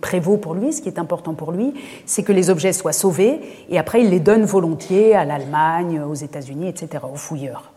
[0.00, 1.74] prévaut pour lui, ce qui est important pour lui,
[2.06, 6.14] c'est que les objets soient sauvés et après il les donne volontiers à l'Allemagne, aux
[6.14, 7.72] États-Unis, etc., aux fouilleurs.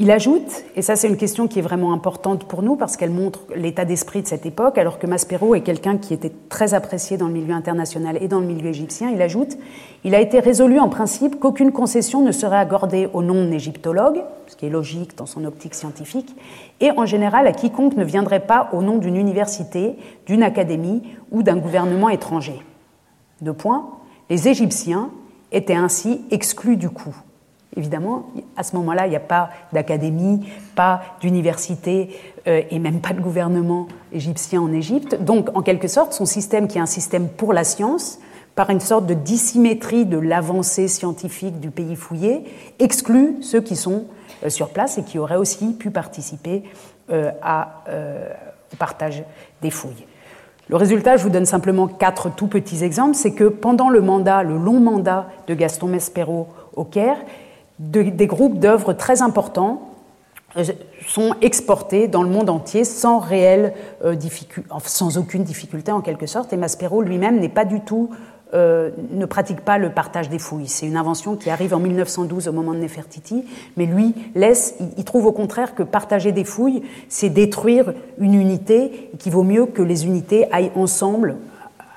[0.00, 3.10] Il ajoute, et ça c'est une question qui est vraiment importante pour nous parce qu'elle
[3.10, 7.16] montre l'état d'esprit de cette époque, alors que Maspero est quelqu'un qui était très apprécié
[7.16, 9.58] dans le milieu international et dans le milieu égyptien, il ajoute,
[10.04, 14.66] il a été résolu en principe qu'aucune concession ne serait accordée au non-égyptologue, ce qui
[14.66, 16.32] est logique dans son optique scientifique,
[16.78, 21.42] et en général à quiconque ne viendrait pas au nom d'une université, d'une académie ou
[21.42, 22.62] d'un gouvernement étranger.
[23.40, 23.88] Deux points,
[24.30, 25.10] les Égyptiens
[25.50, 27.16] étaient ainsi exclus du coup.
[27.76, 32.10] Évidemment, à ce moment-là, il n'y a pas d'académie, pas d'université
[32.46, 35.22] euh, et même pas de gouvernement égyptien en Égypte.
[35.22, 38.20] Donc, en quelque sorte, son système, qui est un système pour la science,
[38.54, 42.44] par une sorte de dissymétrie de l'avancée scientifique du pays fouillé,
[42.78, 44.06] exclut ceux qui sont
[44.44, 46.64] euh, sur place et qui auraient aussi pu participer
[47.10, 47.30] euh,
[48.72, 49.22] au partage
[49.62, 50.06] des fouilles.
[50.68, 54.42] Le résultat, je vous donne simplement quatre tout petits exemples, c'est que pendant le mandat,
[54.42, 57.16] le long mandat de Gaston Mespero au Caire,
[57.78, 59.88] des groupes d'œuvres très importants
[60.56, 60.64] euh,
[61.06, 66.26] sont exportés dans le monde entier sans réelle euh, difficulté, sans aucune difficulté en quelque
[66.26, 66.52] sorte.
[66.52, 68.10] Et Maspero lui-même n'est pas du tout,
[68.54, 70.68] euh, ne pratique pas le partage des fouilles.
[70.68, 73.44] C'est une invention qui arrive en 1912 au moment de Nefertiti,
[73.76, 79.10] mais lui laisse, il, trouve au contraire que partager des fouilles, c'est détruire une unité,
[79.12, 81.36] et qu'il vaut mieux que les unités aillent ensemble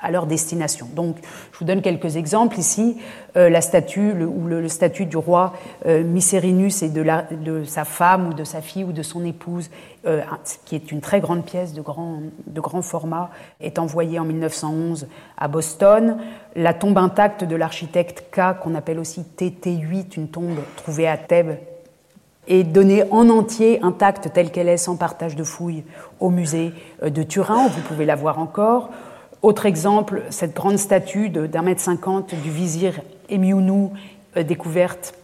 [0.01, 0.87] à leur destination.
[0.93, 1.17] Donc,
[1.51, 2.97] je vous donne quelques exemples ici.
[3.37, 5.53] Euh, la statue ou le, statut du roi
[5.85, 9.69] euh, Mycerinus et de, sa femme ou de sa fille ou de son épouse,
[10.05, 10.21] euh,
[10.65, 13.29] qui est une très grande pièce de grand, format,
[13.61, 16.17] est envoyée en 1911 à Boston.
[16.55, 21.57] La tombe intacte de l'architecte K, qu'on appelle aussi TT8, une tombe trouvée à Thèbes,
[22.47, 25.83] est donnée en entier, intacte telle qu'elle est, sans partage de fouilles,
[26.19, 26.73] au musée
[27.05, 27.67] de Turin.
[27.67, 28.89] Vous pouvez la voir encore.
[29.41, 33.91] Autre exemple, cette grande statue d'un mètre cinquante du vizir Emiounou,
[34.37, 35.15] euh, découverte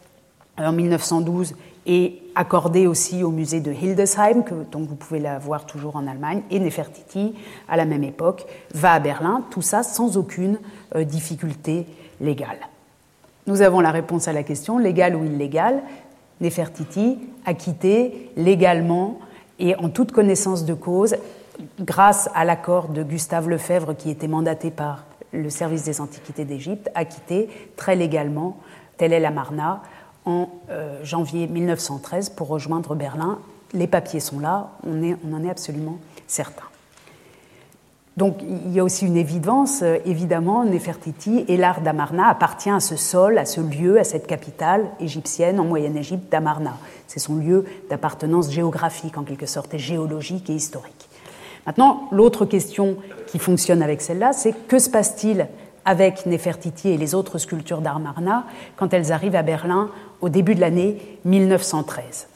[0.57, 1.53] en 1912
[1.85, 6.41] et accordée aussi au musée de Hildesheim, donc vous pouvez la voir toujours en Allemagne,
[6.49, 7.35] et Nefertiti,
[7.69, 10.57] à la même époque, va à Berlin, tout ça sans aucune
[10.95, 11.85] euh, difficulté
[12.19, 12.57] légale.
[13.45, 15.81] Nous avons la réponse à la question, légale ou illégale.
[16.41, 19.19] Nefertiti, acquitté légalement
[19.59, 21.15] et en toute connaissance de cause,
[21.79, 26.89] grâce à l'accord de Gustave Lefebvre qui était mandaté par le service des antiquités d'Égypte,
[26.95, 28.57] a quitté très légalement
[28.97, 29.81] Tel El Amarna
[30.25, 33.39] en euh, janvier 1913 pour rejoindre Berlin.
[33.73, 34.99] Les papiers sont là, on,
[35.33, 36.63] en est absolument certain.
[38.15, 42.79] Donc il y a aussi une évidence, euh, évidemment, Nefertiti et l'art d'Amarna appartient à
[42.79, 46.77] ce sol, à ce lieu, à cette capitale égyptienne en Moyenne-Égypte d'Amarna.
[47.05, 51.06] C'est son lieu d'appartenance géographique en quelque sorte, et géologique et historique.
[51.67, 55.47] Maintenant, l'autre question qui fonctionne avec celle-là, c'est que se passe-t-il
[55.85, 60.61] avec Nefertiti et les autres sculptures d'Armarna quand elles arrivent à Berlin au début de
[60.61, 62.27] l'année 1913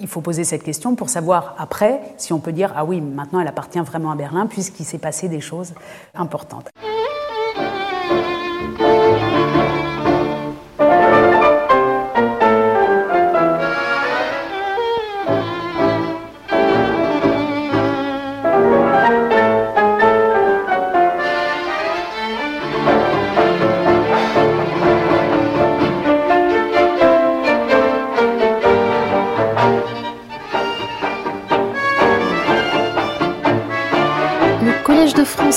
[0.00, 3.40] il faut poser cette question pour savoir après si on peut dire ah oui, maintenant
[3.40, 5.74] elle appartient vraiment à Berlin puisqu'il s'est passé des choses
[6.14, 6.68] importantes.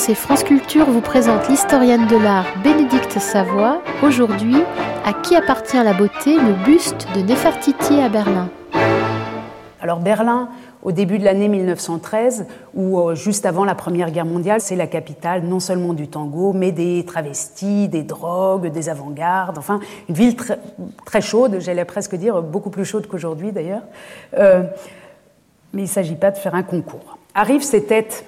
[0.10, 3.82] Et France Culture vous présente l'historienne de l'art Bénédicte Savoie.
[4.02, 4.56] Aujourd'hui,
[5.06, 8.50] à qui appartient la beauté Le buste de Nefertiti à Berlin.
[9.80, 10.50] Alors Berlin,
[10.82, 14.88] au début de l'année 1913, ou euh, juste avant la Première Guerre mondiale, c'est la
[14.88, 20.36] capitale non seulement du tango, mais des travestis, des drogues, des avant-gardes, enfin une ville
[21.06, 23.84] très, chaude, j'allais presque dire beaucoup plus chaude qu'aujourd'hui d'ailleurs.
[24.38, 24.64] Euh,
[25.74, 27.18] mais il ne s'agit pas de faire un concours.
[27.36, 28.26] Arrive ces têtes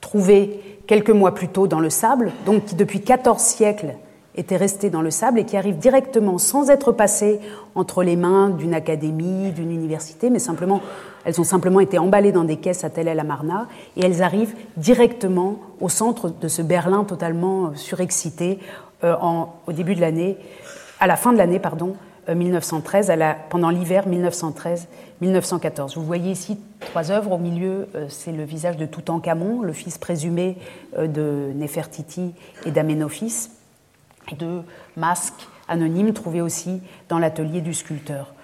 [0.00, 3.94] trouvées quelques mois plus tôt dans le sable, donc qui depuis 14 siècles
[4.34, 7.38] étaient restées dans le sable et qui arrivent directement, sans être passées
[7.76, 10.80] entre les mains d'une académie, d'une université, mais simplement,
[11.24, 14.56] elles ont simplement été emballées dans des caisses à Tel El Amarna et elles arrivent
[14.78, 18.58] directement au centre de ce Berlin totalement euh, surexcité
[19.04, 19.14] euh,
[19.68, 20.38] au début de l'année,
[20.98, 21.94] à la fin de l'année, pardon,
[22.28, 23.12] 1913,
[23.48, 24.06] pendant l'hiver
[25.22, 25.94] 1913-1914.
[25.94, 27.32] Vous voyez ici trois œuvres.
[27.32, 30.56] Au milieu, c'est le visage de Toutankhamon, le fils présumé
[30.98, 33.48] de Nefertiti et d'Amenophis,
[34.38, 34.62] deux
[34.96, 38.34] masques anonymes trouvés aussi dans l'atelier du sculpteur.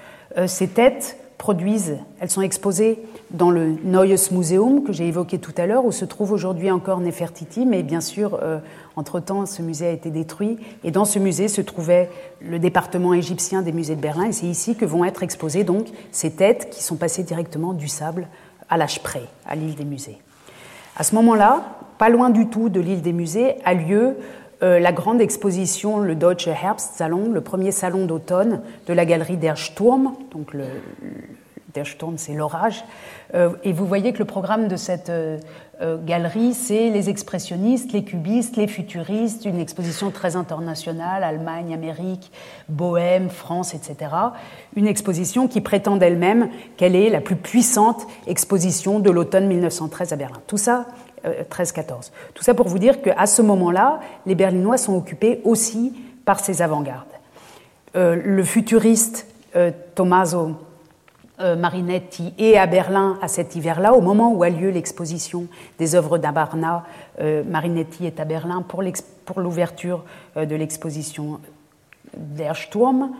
[0.46, 2.99] ces têtes produisent, elles sont exposées
[3.31, 7.01] dans le Neues Museum que j'ai évoqué tout à l'heure, où se trouve aujourd'hui encore
[7.01, 8.59] Nefertiti, mais bien sûr, euh,
[8.96, 10.59] entre-temps, ce musée a été détruit.
[10.85, 14.46] Et dans ce musée se trouvait le département égyptien des musées de Berlin, et c'est
[14.46, 18.29] ici que vont être exposées donc ces têtes qui sont passées directement du sable
[18.68, 20.18] à l'Ashprey, à l'île des musées.
[20.96, 21.62] À ce moment-là,
[21.99, 24.16] pas loin du tout de l'île des musées, a lieu
[24.62, 29.56] euh, la grande exposition, le Deutsche Herbstsalon, le premier salon d'automne de la galerie Der
[29.56, 30.14] Sturm.
[30.30, 30.64] Donc le,
[31.74, 32.82] Der Sturm, c'est l'orage.
[33.34, 35.38] Euh, et vous voyez que le programme de cette euh,
[36.06, 42.32] galerie, c'est les expressionnistes, les cubistes, les futuristes, une exposition très internationale, Allemagne, Amérique,
[42.70, 44.10] Bohème, France, etc.
[44.74, 50.16] Une exposition qui prétend d'elle-même qu'elle est la plus puissante exposition de l'automne 1913 à
[50.16, 50.40] Berlin.
[50.46, 50.86] Tout ça
[51.24, 51.24] 13-14.
[51.24, 51.94] Euh,
[52.35, 56.62] Tout ça pour vous dire qu'à ce moment-là, les Berlinois sont occupés aussi par ces
[56.62, 57.07] avant-gardes.
[57.96, 60.52] Euh, le futuriste euh, Tommaso
[61.38, 65.48] Marinetti est à Berlin à cet hiver-là, au moment où a lieu l'exposition
[65.79, 66.85] des œuvres d'Abarna.
[67.20, 70.02] Marinetti est à Berlin pour l'ouverture
[70.35, 71.38] de l'exposition
[72.16, 73.11] Der Sturm.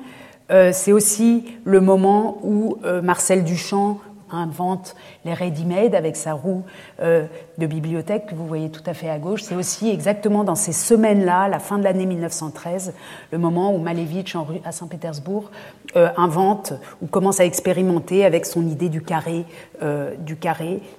[0.49, 6.65] C'est aussi le moment où Marcel Duchamp invente les ready-made avec sa roue
[7.01, 7.27] euh,
[7.59, 9.43] de bibliothèque que vous voyez tout à fait à gauche.
[9.43, 12.95] C'est aussi exactement dans ces semaines-là, la fin de l'année 1913,
[13.31, 15.51] le moment où Malevitch à Saint-Pétersbourg
[15.97, 19.45] euh, invente ou commence à expérimenter avec son idée du carré,
[19.83, 20.15] euh,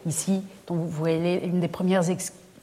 [0.05, 2.03] ici, dont vous voyez une des premières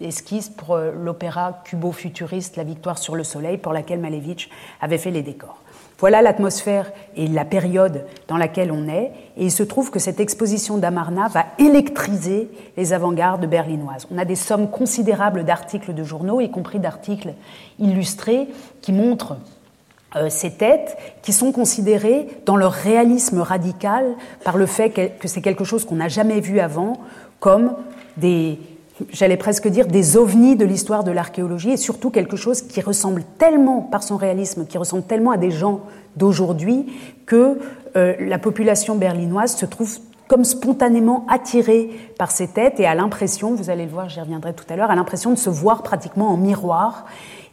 [0.01, 4.51] esquisses pour l'opéra cubo-futuriste La Victoire sur le Soleil, pour laquelle Malevitch
[4.81, 5.64] avait fait les décors.
[6.05, 9.11] Voilà l'atmosphère et la période dans laquelle on est.
[9.39, 14.07] Et il se trouve que cette exposition d'Amarna va électriser les avant-gardes berlinoises.
[14.11, 17.33] On a des sommes considérables d'articles de journaux, y compris d'articles
[17.79, 18.49] illustrés,
[18.83, 19.39] qui montrent
[20.17, 24.05] euh, ces têtes qui sont considérées dans leur réalisme radical
[24.45, 26.99] par le fait que c'est quelque chose qu'on n'a jamais vu avant
[27.41, 27.73] comme
[28.19, 28.59] des,
[29.11, 33.25] j'allais presque dire, des ovnis de l'histoire de l'archéologie et surtout quelque chose qui ressemble
[33.39, 35.81] tellement, par son réalisme, qui ressemble tellement à des gens
[36.17, 36.87] d'aujourd'hui
[37.27, 37.59] que
[37.97, 43.55] euh, la population berlinoise se trouve comme spontanément attirée par ces têtes et a l'impression,
[43.55, 46.29] vous allez le voir, j'y reviendrai tout à l'heure, a l'impression de se voir pratiquement
[46.29, 47.05] en miroir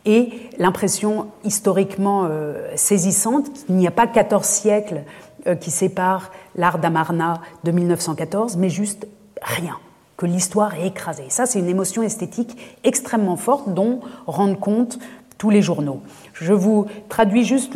[0.05, 5.03] et l'impression historiquement euh, saisissante qu'il n'y a pas 14 siècles
[5.47, 9.07] euh, qui séparent l'art d'Amarna de 1914, mais juste
[9.41, 9.77] rien
[10.21, 11.25] que l'histoire est écrasée.
[11.29, 14.99] Ça, c'est une émotion esthétique extrêmement forte dont rendent compte
[15.39, 16.01] tous les journaux.
[16.33, 17.75] Je vous traduis juste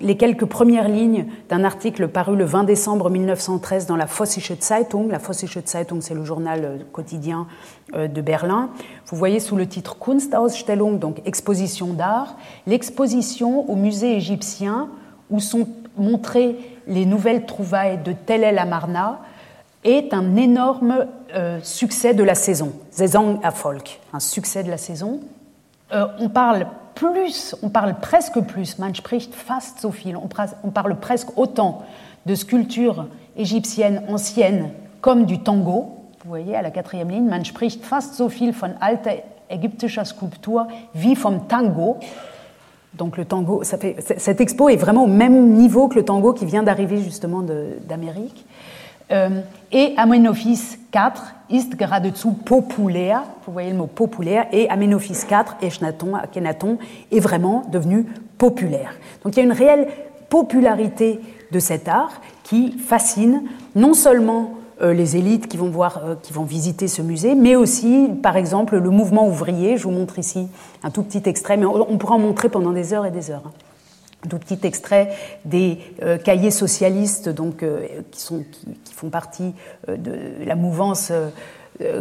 [0.00, 5.08] les quelques premières lignes d'un article paru le 20 décembre 1913 dans la Vossische Zeitung.
[5.08, 7.46] La Vossische Zeitung, c'est le journal euh, quotidien
[7.94, 8.70] euh, de Berlin.
[9.06, 12.34] Vous voyez sous le titre Kunstausstellung, donc exposition d'art,
[12.66, 14.88] l'exposition au musée égyptien
[15.30, 16.56] où sont montrées
[16.88, 19.20] les nouvelles trouvailles de Tel El Amarna
[19.84, 25.20] est un énorme euh, succès de la saison, Saison Erfolg, un succès de la saison.
[25.92, 30.96] Euh, on parle plus, on parle presque plus, man spricht fast so viel, on, parle
[30.96, 31.82] presque autant
[32.26, 35.94] de sculptures égyptiennes anciennes comme du tango.
[36.24, 40.66] Vous voyez à la quatrième ligne, man spricht fast so viel von alter ägyptischer Skulptur
[40.94, 41.96] wie vom Tango.
[42.94, 43.76] Donc le tango, ça
[44.16, 48.44] cette expo est vraiment au même niveau que le tango qui vient d'arriver justement d'Amérique.
[49.10, 49.40] Euh,
[49.72, 56.78] et Amenophis IV ist geradezu populaire, vous voyez le mot populaire, et Amenophis IV, Echnaton,
[57.10, 58.94] est vraiment devenu populaire.
[59.24, 59.88] Donc il y a une réelle
[60.28, 63.42] popularité de cet art qui fascine
[63.74, 67.56] non seulement euh, les élites qui vont, voir, euh, qui vont visiter ce musée, mais
[67.56, 69.76] aussi, par exemple, le mouvement ouvrier.
[69.76, 70.46] Je vous montre ici
[70.84, 73.50] un tout petit extrait, mais on, pourra en montrer pendant des heures et des heures.
[74.28, 75.10] Tout petit extrait
[75.44, 78.44] des euh, cahiers socialistes donc, euh, qui, sont,
[78.84, 79.54] qui, font partie
[79.88, 81.12] euh, de la mouvance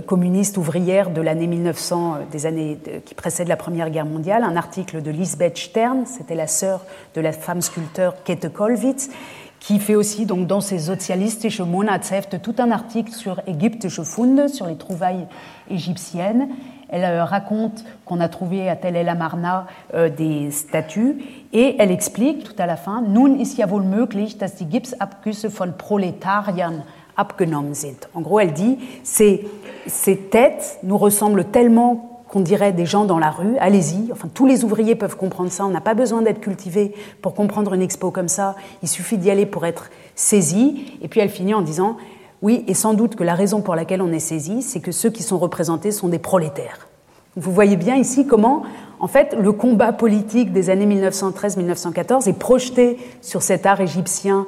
[0.08, 5.04] communiste ouvrière de l'année 1900, des années qui précèdent la Première Guerre mondiale, un article
[5.04, 9.12] de Lisbeth Stern, c'était la sœur de la femme sculpteur Kette Kollwitz,
[9.60, 14.66] qui fait aussi donc dans ses Sozialistische Monatsheft tout un article sur Ägyptische Funde, sur
[14.66, 15.28] les trouvailles
[15.70, 16.50] égyptiennes.
[16.90, 21.18] Elle euh, raconte qu'on a trouvé à Tel El Amarna euh, des statues
[21.54, 25.50] et elle explique tout à la fin Nun ist ja wohl möglich, dass die Gipsabgüsse
[25.50, 26.84] von Proletariern
[27.16, 28.08] abgenommen sind.
[28.14, 29.46] En gros, elle dit ces,
[29.88, 34.46] ces têtes nous ressemblent tellement qu'on dirait des gens dans la rue, allez-y, enfin tous
[34.46, 38.12] les ouvriers peuvent comprendre ça, on n'a pas besoin d'être cultivé pour comprendre une expo
[38.12, 41.96] comme ça, il suffit d'y aller pour être saisi, et puis elle finit en disant,
[42.42, 45.10] oui, et sans doute que la raison pour laquelle on est saisi, c'est que ceux
[45.10, 46.88] qui sont représentés sont des prolétaires.
[47.36, 48.64] Vous voyez bien ici comment,
[49.00, 54.48] en fait, le combat politique des années 1913-1914 est projeté sur cet art égyptien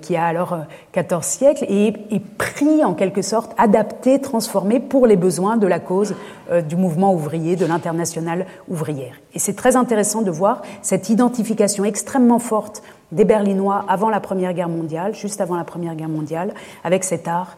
[0.00, 0.58] qui a alors
[0.92, 5.66] 14 euh, siècles et est pris en quelque sorte, adapté, transformé pour les besoins de
[5.66, 6.14] la cause
[6.50, 9.14] euh, du mouvement ouvrier, de l'internationale ouvrière.
[9.34, 14.52] Et c'est très intéressant de voir cette identification extrêmement forte des Berlinois avant la Première
[14.52, 16.52] Guerre mondiale, juste avant la Première Guerre mondiale,
[16.84, 17.56] avec cet art,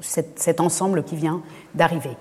[0.00, 1.42] cet ensemble qui vient
[1.74, 2.16] d'arriver.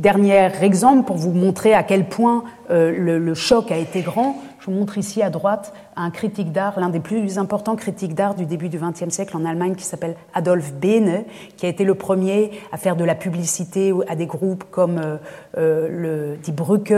[0.00, 4.36] Dernier exemple pour vous montrer à quel point euh, le, choc a été grand.
[4.60, 8.34] Je vous montre ici à droite un critique d'art, l'un des plus importants critiques d'art
[8.34, 11.24] du début du XXe siècle en Allemagne, qui s'appelle Adolf Behne,
[11.56, 15.16] qui a été le premier à faire de la publicité à des groupes comme euh,
[15.56, 16.92] euh, le Die Brücke,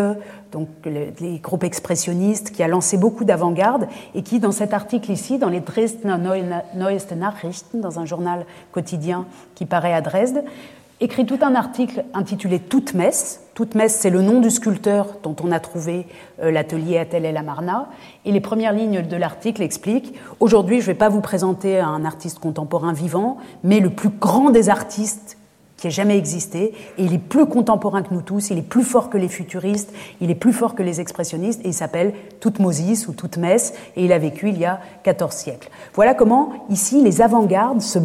[0.50, 3.86] donc les groupes expressionnistes, qui a lancé beaucoup d'avant-garde
[4.16, 6.16] et qui, dans cet article ici, dans les Dresdner
[6.74, 10.44] Neueste Nachrichten, dans un journal quotidien qui paraît à Dresde,
[11.02, 13.40] écrit tout un article intitulé Toute messe.
[13.54, 16.06] Toute messe, c'est le nom du sculpteur dont on a trouvé
[16.40, 17.88] euh, l'atelier à Tel el Amarna.
[18.24, 22.04] Et les premières lignes de l'article expliquent Aujourd'hui, je ne vais pas vous présenter un
[22.04, 25.38] artiste contemporain vivant, mais le plus grand des artistes
[25.82, 28.84] qui ait jamais existé, et il est plus contemporain que nous tous, il est plus
[28.84, 33.08] fort que les futuristes, il est plus fort que les expressionnistes, et il s'appelle Toutmosis
[33.08, 35.70] ou Toutmès, et il a vécu il y a 14 siècles.
[35.94, 37.98] Voilà comment, ici, les avant-gardes se,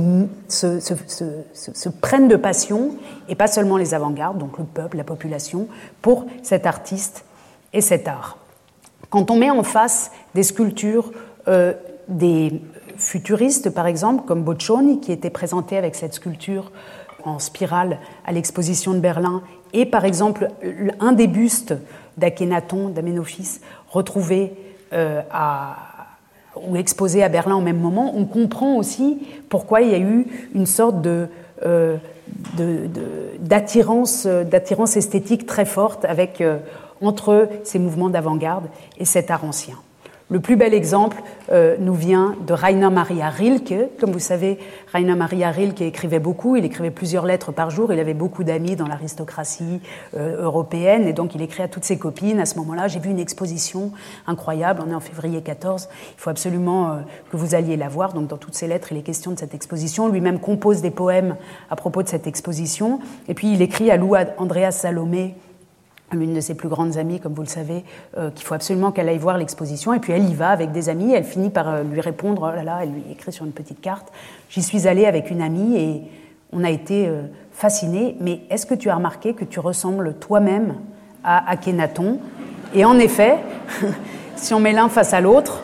[2.01, 2.95] prennent de passion,
[3.29, 5.67] et pas seulement les avant-gardes, donc le peuple, la population,
[6.01, 7.25] pour cet artiste
[7.73, 8.39] et cet art.
[9.11, 11.11] Quand on met en face des sculptures
[11.47, 11.73] euh,
[12.07, 12.59] des
[12.97, 16.71] futuristes, par exemple, comme Boccioni, qui était présenté avec cette sculpture
[17.27, 19.41] en spirale à l'exposition de Berlin,
[19.73, 20.49] et par exemple
[20.99, 21.73] un des bustes
[22.17, 23.59] d'Akhenaton, d'Amenophis,
[23.89, 24.53] retrouvé
[24.93, 25.21] euh,
[26.55, 29.19] ou exposé à Berlin au même moment, on comprend aussi
[29.49, 30.25] pourquoi il y a eu
[30.55, 31.97] une sorte euh,
[33.39, 34.25] d'attirance,
[34.95, 36.05] esthétique très forte
[36.41, 36.57] euh,
[37.01, 38.65] entre ces mouvements d'avant-garde
[38.97, 39.75] et cet art ancien.
[40.29, 41.23] Le plus bel exemple
[41.53, 43.97] euh, nous vient de Rainer Maria Rilke.
[43.97, 44.59] Comme vous savez,
[44.91, 48.75] Rainer Maria Rilke écrivait beaucoup, il écrivait plusieurs lettres par jour, il avait beaucoup d'amis
[48.75, 49.79] dans l'aristocratie
[50.17, 52.41] euh, européenne, et donc il écrit à toutes ses copines.
[52.41, 53.93] À ce moment-là, j'ai vu une exposition
[54.25, 56.95] incroyable, on est en février 14, il faut absolument euh,
[57.31, 58.11] que vous alliez la voir.
[58.11, 60.09] Donc dans toutes ses lettres, il est question de cette exposition.
[60.09, 61.37] Lui-même compose des poèmes
[61.69, 62.99] à propos de cette exposition,
[63.29, 65.35] et puis il écrit à Lou Andreas Salomé,
[66.13, 67.83] l'une de ses plus grandes amies, comme vous le savez,
[68.17, 69.93] euh, qu'il faut absolument qu'elle aille voir l'exposition.
[69.93, 71.13] Et puis elle y va avec des amis.
[71.13, 73.81] Elle finit par euh, lui répondre, oh là là, elle lui écrit sur une petite
[73.81, 74.11] carte.
[74.49, 76.01] J'y suis allée avec une amie et
[76.53, 78.15] on a été euh, fascinés.
[78.21, 80.75] Mais est-ce que tu as remarqué que tu ressembles toi-même
[81.23, 82.19] à Akhenaton?
[82.73, 83.37] Et en effet,
[84.35, 85.63] si on met l'un face à l'autre,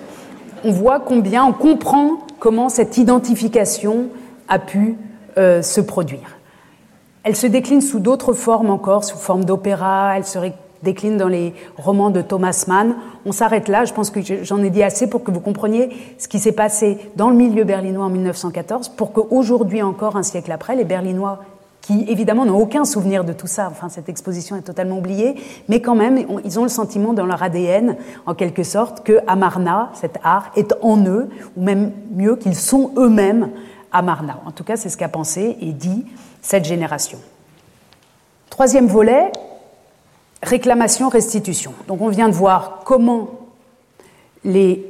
[0.66, 4.08] on voit combien, on comprend comment cette identification
[4.48, 4.98] a pu
[5.36, 6.38] se produire.
[7.24, 10.40] Elle se décline sous d'autres formes encore, sous forme d'opéra, elle se
[10.82, 12.96] décline dans les romans de Thomas Mann.
[13.26, 16.28] On s'arrête là, je pense que j'en ai dit assez pour que vous compreniez ce
[16.28, 20.76] qui s'est passé dans le milieu berlinois en 1914, pour qu'aujourd'hui encore, un siècle après,
[20.76, 21.40] les Berlinois
[21.80, 25.36] qui évidemment n'ont aucun souvenir de tout ça, enfin cette exposition est totalement oubliée,
[25.68, 29.92] mais quand même ils ont le sentiment dans leur ADN, en quelque sorte, que Amarna,
[29.94, 33.50] cet art, est en eux, ou même mieux qu'ils sont eux-mêmes
[33.92, 34.40] Amarna.
[34.46, 36.06] En tout cas, c'est ce qu'a pensé et dit
[36.44, 37.18] cette génération.
[38.52, 39.32] Troisième volet,
[40.44, 41.74] réclamation-restitution.
[41.88, 43.32] Donc on vient de voir comment
[44.44, 44.86] les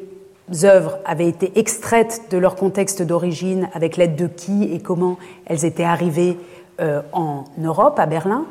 [0.63, 5.63] œuvres avaient été extraites de leur contexte d'origine, avec l'aide de qui et comment elles
[5.63, 6.37] étaient arrivées
[6.81, 8.45] euh, en Europe, à Berlin.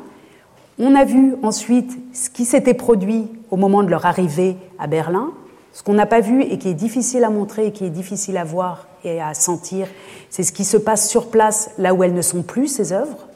[0.79, 5.31] On a vu ensuite ce qui s'était produit au moment de leur arrivée à Berlin,
[5.73, 8.37] ce qu'on n'a pas vu et qui est difficile à montrer et qui est difficile
[8.37, 9.87] à voir et à sentir,
[10.29, 13.27] c'est ce qui se passe sur place là où elles ne sont plus, ces œuvres.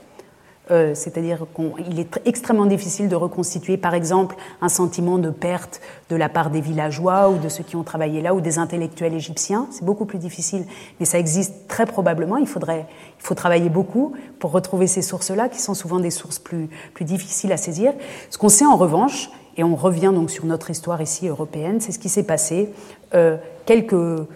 [0.70, 5.80] Euh, c'est-à-dire qu'il est extrêmement difficile de reconstituer, par exemple, un sentiment de perte
[6.10, 9.14] de la part des villageois ou de ceux qui ont travaillé là ou des intellectuels
[9.14, 9.68] égyptiens.
[9.72, 10.66] C'est beaucoup plus difficile,
[11.00, 12.36] mais ça existe très probablement.
[12.38, 12.86] Il faudrait,
[13.20, 17.06] il faut travailler beaucoup pour retrouver ces sources-là, qui sont souvent des sources plus, plus
[17.06, 17.94] difficiles à saisir.
[18.30, 21.92] Ce qu'on sait en revanche, et on revient donc sur notre histoire ici européenne, c'est
[21.92, 22.72] ce qui s'est passé
[23.14, 24.28] euh, quelques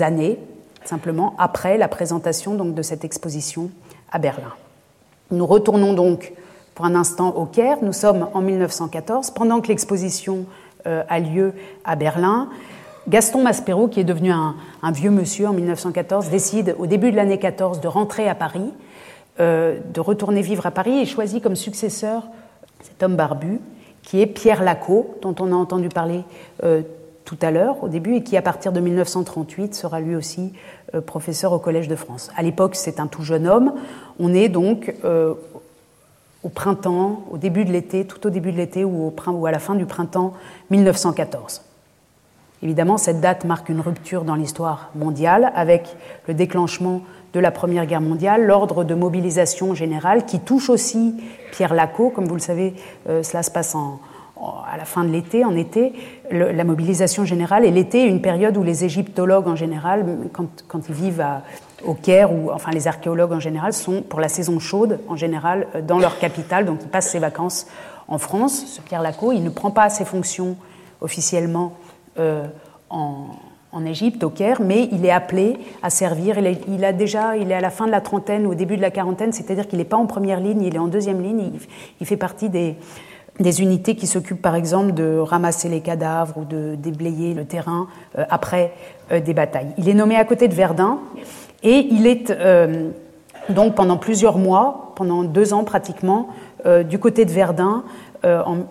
[0.00, 0.38] années
[0.84, 3.70] simplement après la présentation donc, de cette exposition
[4.10, 4.52] à Berlin.
[5.30, 6.32] Nous retournons donc
[6.74, 7.78] pour un instant au Caire.
[7.82, 10.44] Nous sommes en 1914, pendant que l'exposition
[10.86, 12.48] euh, a lieu à Berlin.
[13.08, 14.54] Gaston Maspero, qui est devenu un,
[14.92, 18.72] vieux monsieur en 1914, décide au début de l'année 14 de rentrer à Paris,
[19.40, 22.24] euh, de retourner vivre à Paris et choisit comme successeur
[22.82, 23.60] cet homme barbu,
[24.02, 26.24] qui est Pierre Lacot, dont on a entendu parler
[26.64, 26.82] euh,
[27.24, 30.52] tout à l'heure, au début, et qui, à partir de 1938, sera lui aussi
[30.94, 32.30] euh, professeur au Collège de France.
[32.36, 33.72] À l'époque, c'est un tout jeune homme.
[34.18, 35.34] On est donc euh,
[36.42, 39.58] au printemps, au début de l'été, tout au début de l'été ou, ou à la
[39.58, 40.34] fin du printemps
[40.70, 41.62] 1914.
[42.62, 45.96] Évidemment, cette date marque une rupture dans l'histoire mondiale avec
[46.28, 47.02] le déclenchement
[47.32, 51.16] de la Première Guerre mondiale, l'ordre de mobilisation générale qui touche aussi
[51.50, 52.10] Pierre Lacot.
[52.10, 52.74] Comme vous le savez,
[53.08, 55.92] euh, cela se passe à la fin de l'été, en été,
[56.30, 57.64] la mobilisation générale.
[57.64, 61.24] Et l'été est une période où les égyptologues en général, quand, ils vivent
[61.84, 65.66] au Caire, ou enfin les archéologues en général, sont pour la saison chaude en général
[65.74, 67.66] euh, dans leur capitale, donc ils passent ses vacances
[68.06, 68.64] en France.
[68.66, 70.56] Ce Pierre Lacot, il ne prend pas ses fonctions
[71.00, 71.72] officiellement
[72.90, 73.26] en
[73.72, 76.36] en Égypte, au Caire, mais il est appelé à servir.
[76.68, 78.90] Il, a déjà, il est à la fin de la trentaine, au début de la
[78.90, 81.50] quarantaine, c'est-à-dire qu'il n'est pas en première ligne, il est en deuxième ligne.
[82.00, 82.76] Il, fait partie des,
[83.62, 87.88] unités qui s'occupent, par exemple, de ramasser les cadavres ou de déblayer le terrain
[88.18, 88.74] euh, après
[89.10, 89.72] euh, des batailles.
[89.78, 90.98] Il est nommé à côté de Verdun
[91.62, 92.90] et il est euh,
[93.48, 96.28] donc pendant plusieurs mois, pendant deux ans pratiquement,
[96.88, 98.11] du côté de Verdun euh,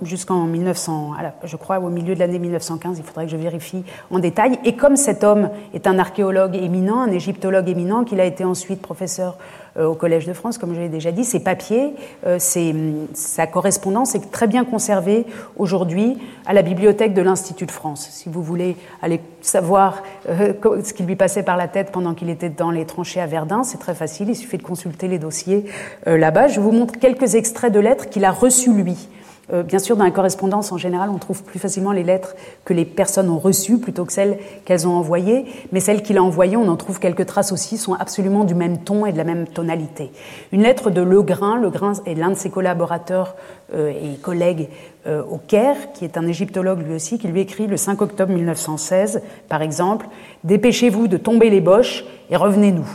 [0.02, 1.12] jusqu'en 1900,
[1.44, 4.60] je crois au milieu de l'année 1915, il faudrait que je vérifie en détail.
[4.64, 8.82] Et comme cet homme est un archéologue éminent, un égyptologue éminent, qu'il a été ensuite
[8.82, 9.38] professeur
[9.78, 11.94] euh, au Collège de France, comme je l'ai déjà dit, ses papiers,
[12.26, 12.40] euh,
[13.14, 15.26] sa correspondance est très bien conservée
[15.58, 18.08] aujourd'hui à la bibliothèque de l'Institut de France.
[18.12, 22.50] Si vous voulez aller savoir ce qui lui passait par la tête pendant qu'il était
[22.50, 25.66] dans les tranchées à Verdun, c'est très facile, il suffit de consulter les dossiers
[26.06, 26.48] là-bas.
[26.48, 29.08] Je vous montre quelques extraits de lettres qu'il a reçues lui.
[29.54, 32.36] Euh, bien sûr, dans la correspondance, en général, on trouve plus facilement les lettres
[32.66, 35.46] que les personnes ont reçues plutôt que celles qu'elles ont envoyées.
[35.72, 38.80] Mais celles qu'il a envoyées, on en trouve quelques traces aussi, sont absolument du même
[38.80, 40.12] ton et de la même tonalité.
[40.52, 43.36] Une lettre de Legrain, Legrain est l'un de ses collaborateurs
[43.74, 44.70] euh, et collègues
[45.08, 48.34] euh, au Caire, qui est un égyptologue lui aussi, qui lui écrit le 5 octobre
[48.34, 50.08] 1916, par exemple,
[50.44, 52.88] Dépêchez-vous de tomber les boches et revenez-nous.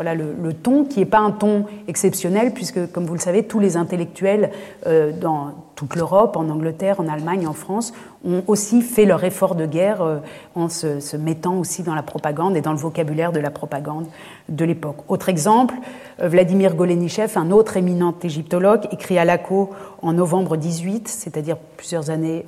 [0.00, 3.60] Voilà le, ton qui n'est pas un ton exceptionnel, puisque, comme vous le savez, tous
[3.60, 4.50] les intellectuels
[4.86, 7.92] euh, dans toute l'Europe, en Angleterre, en Allemagne, en France,
[8.24, 10.16] ont aussi fait leur effort de guerre euh,
[10.54, 14.06] en se, mettant aussi dans la propagande et dans le vocabulaire de la propagande
[14.48, 14.96] de l'époque.
[15.08, 15.74] Autre exemple,
[16.22, 19.68] euh, Vladimir Golenichev, un autre éminent égyptologue, écrit à Laco
[20.00, 22.46] en novembre 18, c'est-à-dire plusieurs années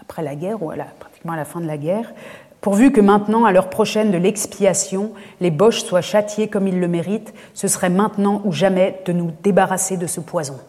[0.00, 2.12] après la guerre, ou pratiquement à la fin de la guerre,
[2.62, 5.10] Pourvu que maintenant, à l'heure prochaine de l'expiation,
[5.40, 9.32] les Boches soient châtiés comme ils le méritent, ce serait maintenant ou jamais de nous
[9.42, 10.60] débarrasser de ce poison.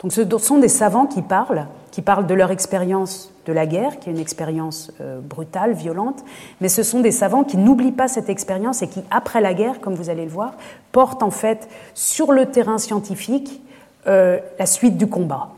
[0.00, 3.98] Donc ce sont des savants qui parlent, qui parlent de leur expérience de la guerre,
[3.98, 6.22] qui est une expérience euh, brutale, violente,
[6.60, 9.80] mais ce sont des savants qui n'oublient pas cette expérience et qui, après la guerre,
[9.80, 10.52] comme vous allez le voir,
[10.92, 13.62] portent en fait sur le terrain scientifique
[14.06, 15.48] euh, la suite du combat.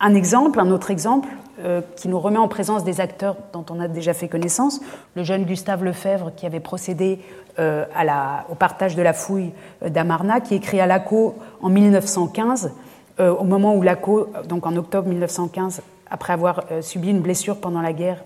[0.00, 1.28] Un exemple, un autre exemple,
[1.64, 4.80] euh, qui nous remet en présence des acteurs dont on a déjà fait connaissance.
[5.16, 7.18] Le jeune Gustave Lefebvre, qui avait procédé
[7.58, 7.84] euh,
[8.48, 9.50] au partage de la fouille
[9.82, 12.72] euh, d'Amarna, qui écrit à Laco en 1915,
[13.18, 17.92] au moment où Laco, donc en octobre 1915, après avoir subi une blessure pendant la
[17.92, 18.24] guerre,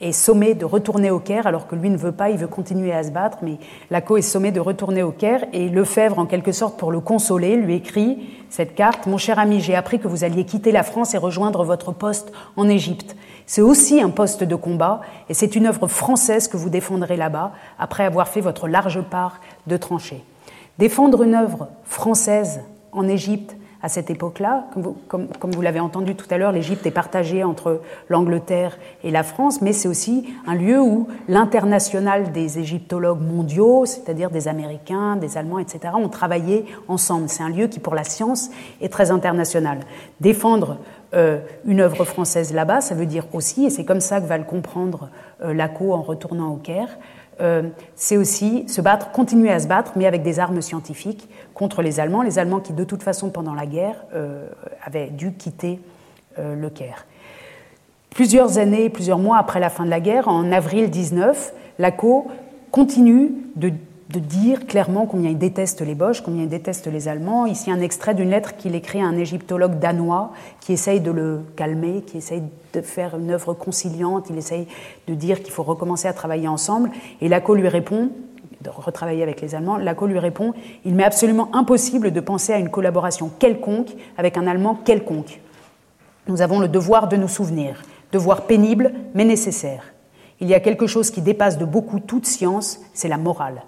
[0.00, 2.92] est sommé de retourner au Caire, alors que lui ne veut pas, il veut continuer
[2.92, 3.58] à se battre, mais
[3.90, 7.56] Laco est sommé de retourner au Caire, et Lefebvre, en quelque sorte, pour le consoler,
[7.56, 9.06] lui écrit cette carte.
[9.06, 12.32] Mon cher ami, j'ai appris que vous alliez quitter la France et rejoindre votre poste
[12.56, 13.16] en Égypte.
[13.46, 17.52] C'est aussi un poste de combat et c'est une œuvre française que vous défendrez là-bas
[17.78, 20.24] après avoir fait votre large part de tranchées.
[20.78, 22.60] Défendre une œuvre française
[22.92, 24.66] en Égypte, à cette époque-là.
[25.08, 29.60] Comme vous, l'avez entendu tout à l'heure, l'Égypte est partagée entre l'Angleterre et la France,
[29.60, 35.58] mais c'est aussi un lieu où l'international des égyptologues mondiaux, c'est-à-dire des Américains, des Allemands,
[35.58, 37.28] etc., ont travaillé ensemble.
[37.28, 39.80] C'est un lieu qui, pour la science, est très international.
[40.20, 40.78] Défendre
[41.14, 44.38] euh, une œuvre française là-bas, ça veut dire aussi, et c'est comme ça que va
[44.38, 45.10] le comprendre
[45.42, 46.88] euh, Laco en retournant au Caire,
[47.42, 47.62] euh,
[47.96, 51.98] c'est aussi se battre, continuer à se battre, mais avec des armes scientifiques contre les
[51.98, 54.46] Allemands, les Allemands qui de toute façon pendant la guerre euh,
[54.84, 55.80] avaient dû quitter
[56.38, 57.06] euh, le Caire.
[58.10, 62.30] Plusieurs années, plusieurs mois après la fin de la guerre, en avril 19, Laco
[62.70, 63.72] continue de
[64.12, 67.46] de dire clairement combien il déteste les Boches, combien il déteste les Allemands.
[67.46, 71.40] Ici, un extrait d'une lettre qu'il écrit à un égyptologue danois qui essaye de le
[71.56, 72.42] calmer, qui essaye
[72.74, 74.66] de faire une œuvre conciliante, il essaye
[75.08, 76.90] de dire qu'il faut recommencer à travailler ensemble.
[77.20, 78.10] Et Laco lui répond,
[78.60, 80.52] de retravailler avec les Allemands, Laco lui répond
[80.84, 85.40] Il m'est absolument impossible de penser à une collaboration quelconque avec un Allemand quelconque.
[86.28, 87.82] Nous avons le devoir de nous souvenir,
[88.12, 89.92] devoir pénible mais nécessaire.
[90.40, 93.62] Il y a quelque chose qui dépasse de beaucoup toute science, c'est la morale.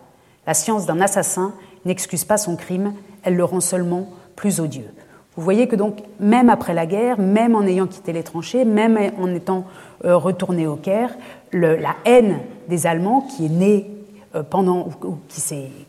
[0.47, 4.91] La science d'un assassin n'excuse pas son crime, elle le rend seulement plus odieux.
[5.37, 8.99] Vous voyez que donc, même après la guerre, même en ayant quitté les tranchées, même
[9.19, 9.65] en étant
[10.05, 11.11] euh, retourné au Caire,
[11.53, 12.39] la haine
[12.69, 13.91] des Allemands qui est née
[14.35, 14.89] euh, pendant,
[15.29, 15.43] qui,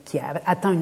[0.04, 0.76] qui, a atteint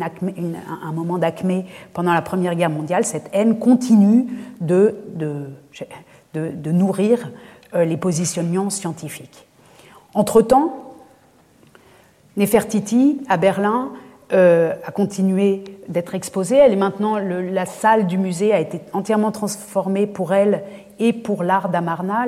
[0.84, 4.28] un moment d'acmé pendant la Première Guerre mondiale, cette haine continue
[4.60, 5.48] de, de,
[6.34, 7.32] de, nourrir
[7.74, 9.48] euh, les positionnements scientifiques.
[10.14, 10.83] Entre-temps,
[12.36, 13.92] Nefertiti, à Berlin,
[14.34, 16.58] euh, a continué d'être exposée.
[16.58, 20.64] Elle est maintenant, la salle du musée a été entièrement transformée pour elle
[21.00, 22.26] et pour l'art d'Amarna.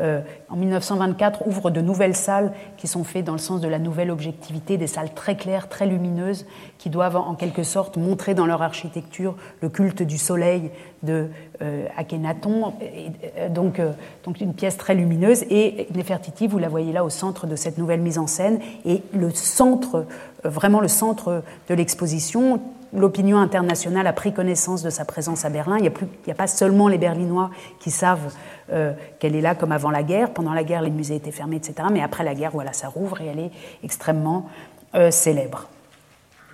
[0.00, 3.78] Euh, en 1924, ouvre de nouvelles salles qui sont faites dans le sens de la
[3.78, 6.46] nouvelle objectivité, des salles très claires, très lumineuses,
[6.78, 10.70] qui doivent en quelque sorte montrer dans leur architecture le culte du soleil
[11.02, 11.28] de
[11.62, 12.74] euh, Akhenaton.
[13.38, 13.80] Euh, donc,
[14.24, 15.44] donc une pièce très lumineuse.
[15.50, 18.60] Et Nefertiti, vous la voyez là au centre de cette nouvelle mise en scène.
[18.84, 20.06] Et le centre,
[20.44, 22.60] vraiment le centre de l'exposition,
[22.92, 25.76] l'opinion internationale a pris connaissance de sa présence à Berlin.
[25.78, 28.32] Il n'y a, pas seulement les Berlinois qui savent
[28.72, 30.32] euh, qu'elle est là comme avant la guerre.
[30.32, 31.88] Pendant la guerre, les musées étaient fermés, etc.
[31.92, 33.50] Mais après la guerre, voilà, ça rouvre et elle est
[33.84, 34.48] extrêmement
[34.94, 35.68] euh, célèbre.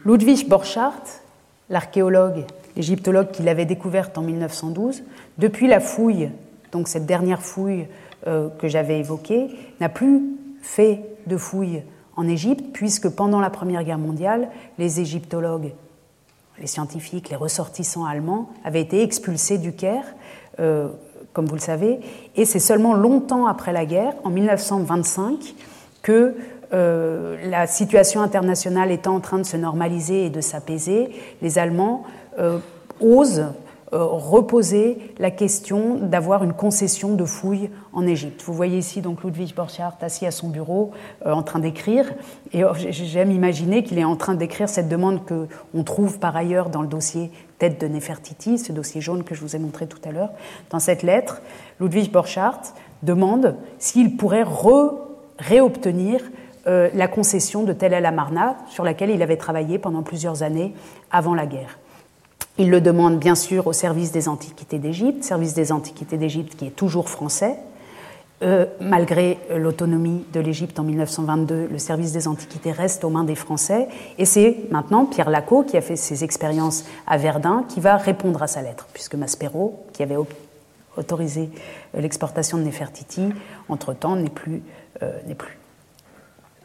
[0.04, 1.22] Ludwig Borchardt,
[1.70, 2.44] l'archéologue,
[2.76, 5.02] l'égyptologue qui l'avait découverte en 1912,
[5.38, 6.30] depuis la fouille,
[6.72, 7.86] donc cette dernière fouille
[8.26, 9.48] euh, que j'avais évoquée,
[9.80, 10.22] n'a plus
[10.62, 11.82] fait de fouille
[12.16, 14.48] en Égypte, puisque pendant la Première Guerre mondiale,
[14.78, 15.72] les égyptologues
[16.58, 20.04] les scientifiques, les ressortissants allemands, avaient été expulsés du Caire,
[20.60, 20.88] euh,
[21.32, 22.00] comme vous le savez,
[22.34, 25.54] et c'est seulement longtemps après la guerre, en 1925,
[26.02, 26.34] que
[26.72, 31.10] euh, la situation internationale étant en train de se normaliser et de s'apaiser,
[31.42, 32.04] les Allemands
[32.38, 32.58] euh,
[33.00, 33.44] osent
[33.92, 38.42] reposer la question d'avoir une concession de fouilles en Égypte.
[38.44, 40.90] Vous voyez ici donc Ludwig Borchardt assis à son bureau
[41.24, 42.12] euh, en train d'écrire.
[42.52, 46.68] Et oh, j'aime imaginer qu'il est en train d'écrire cette demande qu'on trouve par ailleurs
[46.68, 50.00] dans le dossier Tête de Nefertiti, ce dossier jaune que je vous ai montré tout
[50.04, 50.30] à l'heure.
[50.70, 51.40] Dans cette lettre,
[51.80, 54.44] Ludwig Borchardt demande s'il pourrait
[55.38, 56.20] réobtenir
[56.66, 60.74] euh, la concession de Tel El Amarna, sur laquelle il avait travaillé pendant plusieurs années
[61.10, 61.78] avant la guerre.
[62.58, 66.66] Il le demande bien sûr au service des Antiquités d'Égypte, service des Antiquités d'Égypte qui
[66.66, 67.56] est toujours français.
[68.42, 73.34] Euh, malgré l'autonomie de l'Égypte en 1922, le service des Antiquités reste aux mains des
[73.34, 73.88] Français.
[74.18, 78.42] Et c'est maintenant Pierre Lacot, qui a fait ses expériences à Verdun, qui va répondre
[78.42, 80.18] à sa lettre, puisque Maspero, qui avait
[80.96, 81.50] autorisé
[81.94, 83.32] l'exportation de Nefertiti,
[83.68, 84.62] entre-temps n'est plus,
[85.02, 85.55] euh, n'est plus.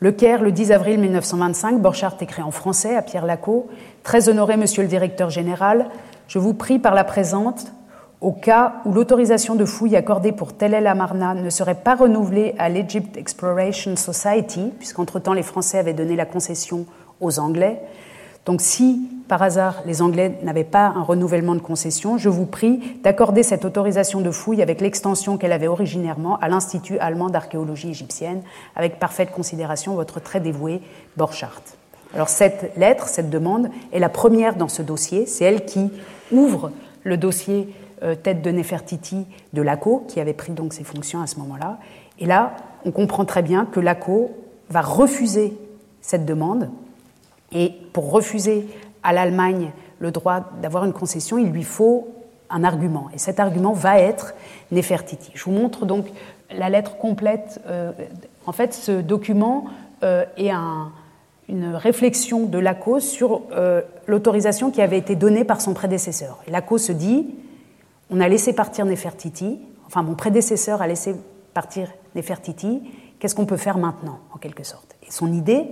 [0.03, 3.69] Le Caire, le 10 avril 1925, Borchardt écrit en français à Pierre Lacot.
[4.01, 5.89] Très honoré, monsieur le directeur général,
[6.27, 7.71] je vous prie par la présente,
[8.19, 12.55] au cas où l'autorisation de fouille accordée pour Tel El Amarna ne serait pas renouvelée
[12.57, 16.87] à l'Egypt Exploration Society, puisqu'entre-temps les Français avaient donné la concession
[17.19, 17.79] aux Anglais,
[18.47, 22.99] donc si par hasard les Anglais n'avaient pas un renouvellement de concession, je vous prie
[23.01, 28.41] d'accorder cette autorisation de fouille avec l'extension qu'elle avait originairement à l'Institut allemand d'archéologie égyptienne,
[28.75, 30.81] avec parfaite considération votre très dévoué
[31.15, 31.63] Borchardt.
[32.13, 35.25] Alors cette lettre, cette demande, est la première dans ce dossier.
[35.25, 35.89] C'est elle qui
[36.33, 36.69] ouvre
[37.05, 37.73] le dossier
[38.03, 41.77] euh, tête de Nefertiti de Laco, qui avait pris donc ses fonctions à ce moment-là.
[42.19, 42.51] Et là,
[42.83, 44.31] on comprend très bien que Laco
[44.69, 45.53] va refuser
[46.01, 46.69] cette demande
[47.53, 48.67] et pour refuser
[49.03, 52.07] à l'Allemagne le droit d'avoir une concession, il lui faut
[52.49, 53.09] un argument.
[53.13, 54.33] Et cet argument va être
[54.71, 55.31] Nefertiti.
[55.33, 56.07] Je vous montre donc
[56.51, 57.61] la lettre complète.
[57.67, 57.91] Euh,
[58.45, 59.65] en fait, ce document
[60.03, 60.51] euh, est
[61.47, 66.39] une réflexion de Laco sur euh, l'autorisation qui avait été donnée par son prédécesseur.
[66.47, 67.27] Laco se dit
[68.09, 71.15] on a laissé partir Nefertiti, enfin mon prédécesseur a laissé
[71.53, 72.81] partir Nefertiti,
[73.19, 74.95] qu'est-ce qu'on peut faire maintenant, en quelque sorte?
[75.07, 75.67] Et son idée,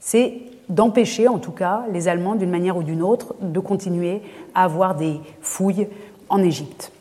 [0.00, 4.22] c'est d'empêcher en tout cas les Allemands d'une manière ou d'une autre de continuer
[4.54, 5.88] à avoir des fouilles
[6.28, 6.92] en Égypte.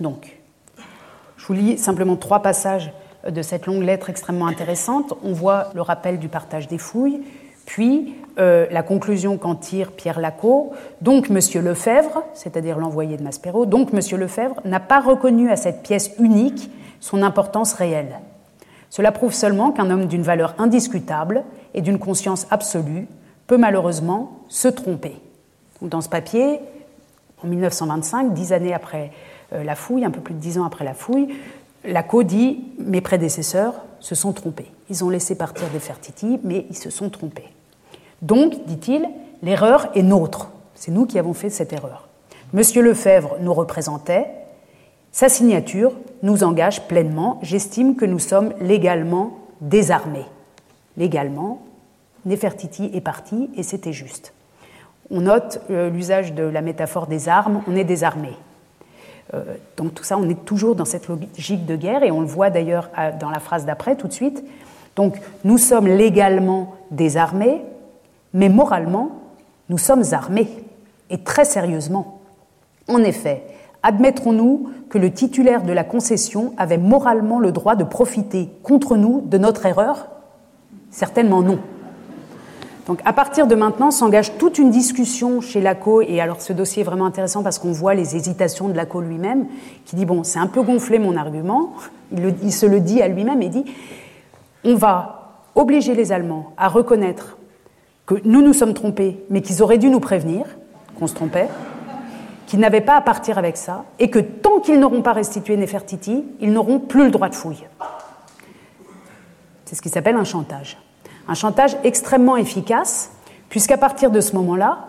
[0.00, 0.36] Donc,
[1.36, 2.92] je vous lis simplement trois passages
[3.28, 5.14] de cette longue lettre extrêmement intéressante.
[5.22, 7.22] On voit le rappel du partage des fouilles,
[7.66, 10.72] puis euh, la conclusion qu'en tire Pierre Lacot.
[11.00, 11.38] Donc, M.
[11.62, 14.18] Lefebvre, c'est-à-dire l'envoyé de Maspero, donc M.
[14.18, 16.70] Lefebvre n'a pas reconnu à cette pièce unique
[17.00, 18.20] son importance réelle.
[18.90, 23.06] Cela prouve seulement qu'un homme d'une valeur indiscutable et d'une conscience absolue
[23.46, 25.16] peut malheureusement se tromper.
[25.80, 26.60] Dans ce papier,
[27.42, 29.12] en 1925, dix années après
[29.52, 31.28] euh, la fouille, un peu plus de dix ans après la fouille,
[31.84, 34.70] Laco dit Mes prédécesseurs se sont trompés.
[34.90, 37.48] Ils ont laissé partir des Fertiti, mais ils se sont trompés.
[38.22, 39.08] Donc, dit-il,
[39.42, 40.50] l'erreur est nôtre.
[40.74, 42.08] C'est nous qui avons fait cette erreur.
[42.52, 44.26] Monsieur Lefebvre nous représentait.
[45.12, 45.92] Sa signature
[46.22, 47.38] nous engage pleinement.
[47.42, 50.26] J'estime que nous sommes légalement désarmés.
[50.96, 51.62] Légalement,
[52.26, 54.32] Nefertiti est parti et c'était juste.
[55.10, 58.30] on note l'usage de la métaphore des armes, on est désarmé.
[59.76, 62.50] donc tout ça, on est toujours dans cette logique de guerre, et on le voit
[62.50, 64.44] d'ailleurs dans la phrase d'après tout de suite.
[64.96, 67.62] Donc nous sommes légalement désarmés,
[68.34, 69.22] mais moralement,
[69.68, 70.48] nous sommes armés,
[71.10, 72.20] et très sérieusement.
[72.88, 73.42] En effet,
[73.82, 79.22] admettrons-nous que le titulaire de la concession avait moralement le droit de profiter contre nous
[79.22, 80.08] de notre erreur?
[80.90, 81.58] Certainement non.
[82.86, 86.82] Donc à partir de maintenant s'engage toute une discussion chez Laco, et alors ce dossier
[86.82, 89.46] est vraiment intéressant parce qu'on voit les hésitations de Laco lui-même,
[89.84, 91.70] qui dit, bon, c'est un peu gonflé mon argument,
[92.10, 93.64] il, il se le dit à lui-même et dit,
[94.64, 97.38] on va obliger les Allemands à reconnaître
[98.06, 100.46] que nous nous sommes trompés, mais qu'ils auraient dû nous prévenir
[100.98, 101.48] qu'on se trompait,
[102.50, 106.24] qu'ils n'avaient pas à partir avec ça, et que tant qu'ils n'auront pas restitué Nefertiti,
[106.40, 107.64] ils n'auront plus le droit de fouille.
[109.66, 110.76] C'est ce qui s'appelle un chantage.
[111.28, 113.12] Un chantage extrêmement efficace,
[113.50, 114.88] puisqu'à partir de ce moment-là,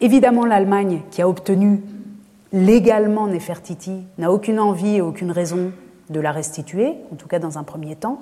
[0.00, 1.84] évidemment l'Allemagne, qui a obtenu
[2.52, 5.70] légalement Nefertiti, n'a aucune envie et aucune raison
[6.10, 8.18] de la restituer, en tout cas dans un premier temps,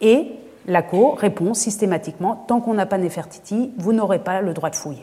[0.00, 0.30] et
[0.68, 4.76] la Cour répond systématiquement tant qu'on n'a pas Nefertiti, vous n'aurez pas le droit de
[4.76, 5.02] fouille.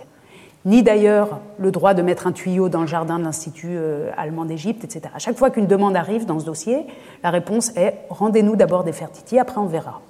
[0.66, 4.46] Ni d'ailleurs le droit de mettre un tuyau dans le jardin de l'Institut euh, allemand
[4.46, 5.14] d'Égypte, etc.
[5.14, 6.88] À chaque fois qu'une demande arrive dans ce dossier,
[7.24, 10.02] la réponse est rendez-nous d'abord Nefertiti, après on verra.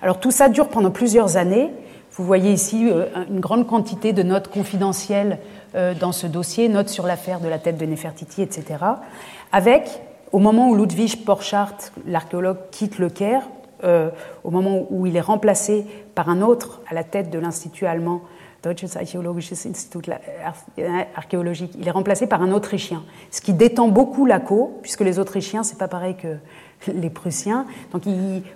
[0.00, 1.72] Alors tout ça dure pendant plusieurs années.
[2.12, 5.38] Vous voyez ici euh, une grande quantité de notes confidentielles
[5.74, 8.76] euh, dans ce dossier, notes sur l'affaire de la tête de Nefertiti, etc.
[9.50, 13.42] Avec, au moment où Ludwig Borchardt, l'archéologue, quitte le Caire,
[14.42, 18.22] au moment où il est remplacé par un autre à la tête de l'Institut allemand,
[18.66, 20.10] Institut
[21.14, 25.18] archéologique, il est remplacé par un Autrichien, ce qui détend beaucoup la co, puisque les
[25.18, 26.36] Autrichiens, c'est pas pareil que
[26.92, 27.66] les Prussiens.
[27.92, 28.02] Donc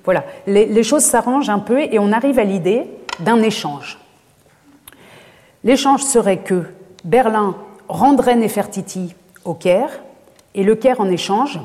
[0.05, 2.87] voilà, les, choses s'arrangent un peu et on arrive à l'idée
[3.21, 3.99] d'un échange.
[5.65, 6.65] L'échange serait que
[7.05, 7.57] Berlin
[7.89, 10.01] rendrait Nefertiti au Caire
[10.55, 11.61] et le Caire en échange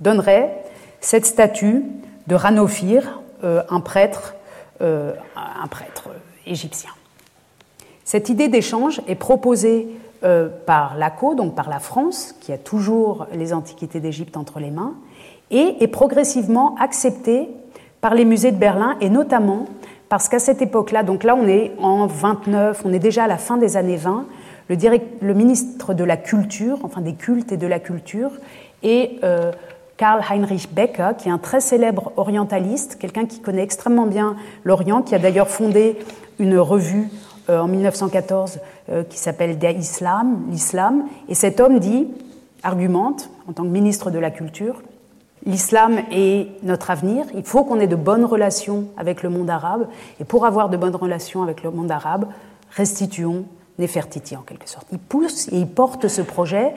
[0.00, 0.64] donnerait
[1.00, 1.84] cette statue
[2.26, 4.34] de Ranophir, euh, un prêtre,
[4.80, 6.08] euh, un prêtre
[6.46, 6.90] égyptien.
[8.10, 9.86] Cette idée d'échange est proposée
[10.24, 14.72] euh, par l'ACO, donc par la France, qui a toujours les antiquités d'Égypte entre les
[14.72, 14.94] mains,
[15.52, 17.48] et est progressivement acceptée
[18.00, 19.66] par les musées de Berlin, et notamment
[20.08, 23.38] parce qu'à cette époque-là, donc là on est en 29, on est déjà à la
[23.38, 24.24] fin des années 20,
[24.68, 28.32] le, ministre de la Culture, enfin des cultes et de la culture,
[28.82, 29.20] est
[29.98, 34.34] Karl Heinrich Becker, qui est un très célèbre orientaliste, quelqu'un qui connaît extrêmement bien
[34.64, 35.96] l'Orient, qui a d'ailleurs fondé
[36.40, 41.04] une revue euh, en 1914 euh, qui s'appelle Islam, l'Islam.
[41.28, 42.06] Et cet homme dit,
[42.62, 44.82] argumente, en tant que ministre de la Culture,
[45.46, 49.88] l'Islam est notre avenir, il faut qu'on ait de bonnes relations avec le monde arabe,
[50.20, 52.26] et pour avoir de bonnes relations avec le monde arabe,
[52.70, 53.44] restituons
[53.78, 54.86] Nefertiti en quelque sorte.
[54.92, 56.74] Il pousse et il porte ce projet.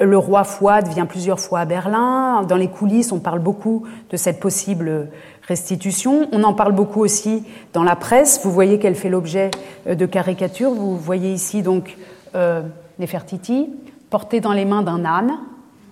[0.00, 2.42] Le roi Fouad vient plusieurs fois à Berlin.
[2.42, 5.08] Dans les coulisses, on parle beaucoup de cette possible
[5.46, 6.28] restitution.
[6.32, 8.40] On en parle beaucoup aussi dans la presse.
[8.44, 9.50] Vous voyez qu'elle fait l'objet
[9.86, 10.70] euh, de caricatures.
[10.70, 11.96] Vous voyez ici donc
[12.34, 12.62] euh,
[12.98, 13.70] Nefertiti
[14.10, 15.38] portée dans les mains d'un âne.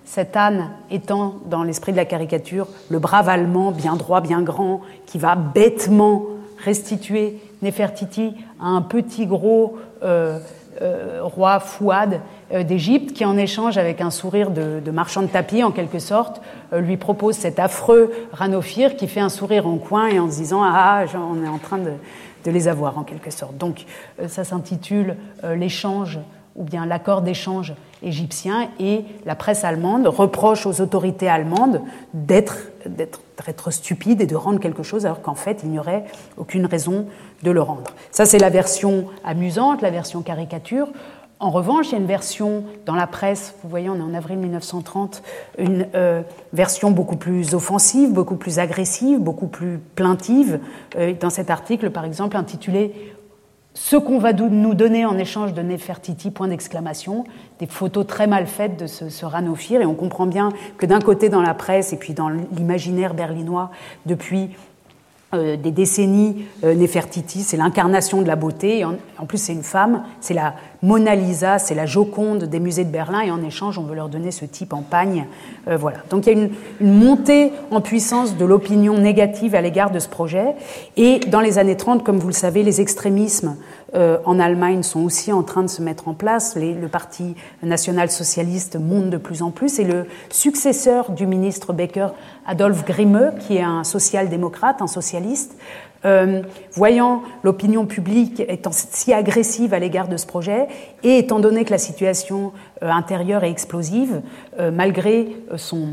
[0.04, 4.80] Cet âne étant, dans l'esprit de la caricature, le brave allemand, bien droit, bien grand,
[5.06, 6.24] qui va bêtement
[6.58, 10.38] restituer Nefertiti à un petit gros euh,
[11.22, 12.20] roi Fouad
[12.52, 16.40] d'Égypte, qui en échange avec un sourire de, marchand de tapis en quelque sorte,
[16.72, 20.36] euh, lui propose cet affreux Ranophir qui fait un sourire en coin et en se
[20.36, 21.92] disant ah on est en train de,
[22.50, 23.56] les avoir en quelque sorte.
[23.58, 23.84] Donc
[24.26, 25.16] ça s'intitule
[25.54, 26.18] l'échange
[26.56, 31.82] ou bien l'accord d'échange égyptien et la presse allemande reproche aux autorités allemandes
[32.14, 36.04] d'être d'être stupides et de rendre quelque chose alors qu'en fait il n'y aurait
[36.36, 37.06] aucune raison
[37.42, 37.92] de le rendre.
[38.10, 40.88] Ça c'est la version amusante, la version caricature.
[41.42, 44.12] En revanche, il y a une version dans la presse, vous voyez, on est en
[44.12, 45.22] avril 1930,
[45.56, 46.20] une euh,
[46.52, 50.60] version beaucoup plus offensive, beaucoup plus agressive, beaucoup plus plaintive.
[50.96, 53.14] Euh, dans cet article, par exemple, intitulé
[53.72, 57.24] ce qu'on va nous donner en échange de Nefertiti, point d'exclamation,
[57.58, 61.00] des photos très mal faites de ce, ce Ranophir, et on comprend bien que d'un
[61.00, 63.70] côté dans la presse et puis dans l'imaginaire berlinois,
[64.04, 64.50] depuis
[65.32, 68.84] euh, des décennies, euh, Nefertiti, c'est l'incarnation de la beauté.
[68.84, 72.90] En, plus, c'est une femme, c'est la Mona Lisa, c'est la Joconde des musées de
[72.90, 73.20] Berlin.
[73.20, 75.26] Et en échange, on veut leur donner ce type en pagne.
[75.68, 75.98] Euh, voilà.
[76.10, 76.50] Donc il y a une,
[76.80, 80.56] une montée en puissance de l'opinion négative à l'égard de ce projet.
[80.96, 83.56] Et dans les années 30, comme vous le savez, les extrémismes
[83.94, 86.56] euh, en Allemagne sont aussi en train de se mettre en place.
[86.56, 92.08] le Parti national-socialiste monte de plus en plus et le successeur du ministre Becker,
[92.46, 95.56] Adolf Grimme, qui est un social-démocrate, un socialiste,
[96.04, 100.66] euh, voyant l'opinion publique étant si agressive à l'égard de ce projet
[101.02, 104.22] et étant donné que la situation euh, intérieure est explosive,
[104.72, 105.88] malgré son,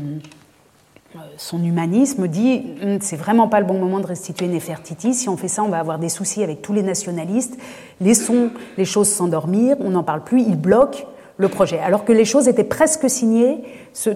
[1.36, 5.14] son humanisme dit hum, c'est vraiment pas le bon moment de restituer Nefertiti.
[5.14, 7.56] Si on fait ça, on va avoir des soucis avec tous les nationalistes.
[8.00, 9.76] Laissons les choses s'endormir.
[9.80, 10.42] On n'en parle plus.
[10.42, 11.06] Il bloque
[11.38, 11.78] le projet.
[11.78, 13.62] Alors que les choses étaient presque signées.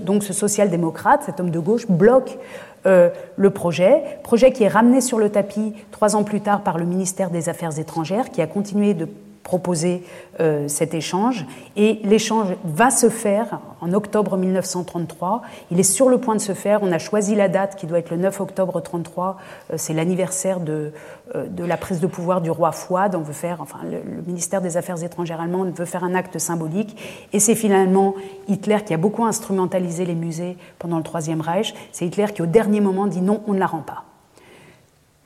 [0.00, 2.36] donc ce social-démocrate, cet homme de gauche, bloque
[2.84, 4.02] euh, le projet.
[4.22, 7.48] Projet qui est ramené sur le tapis trois ans plus tard par le ministère des
[7.48, 9.08] Affaires étrangères, qui a continué de
[9.42, 10.02] proposer
[10.40, 11.46] euh, cet échange.
[11.76, 15.42] Et l'échange va se faire en octobre 1933.
[15.70, 16.80] Il est sur le point de se faire.
[16.82, 19.36] On a choisi la date qui doit être le 9 octobre 1933.
[19.72, 20.92] Euh, c'est l'anniversaire de,
[21.34, 23.14] euh, de, la prise de pouvoir du roi Fouad.
[23.14, 26.38] On veut faire, enfin, le, le, ministère des Affaires étrangères allemand veut faire un acte
[26.38, 26.96] symbolique.
[27.32, 28.14] Et c'est finalement
[28.48, 31.74] Hitler qui a beaucoup instrumentalisé les musées pendant le Troisième Reich.
[31.92, 34.04] C'est Hitler qui, au dernier moment, dit non, on ne la rend pas.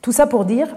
[0.03, 0.69] Tout ça pour dire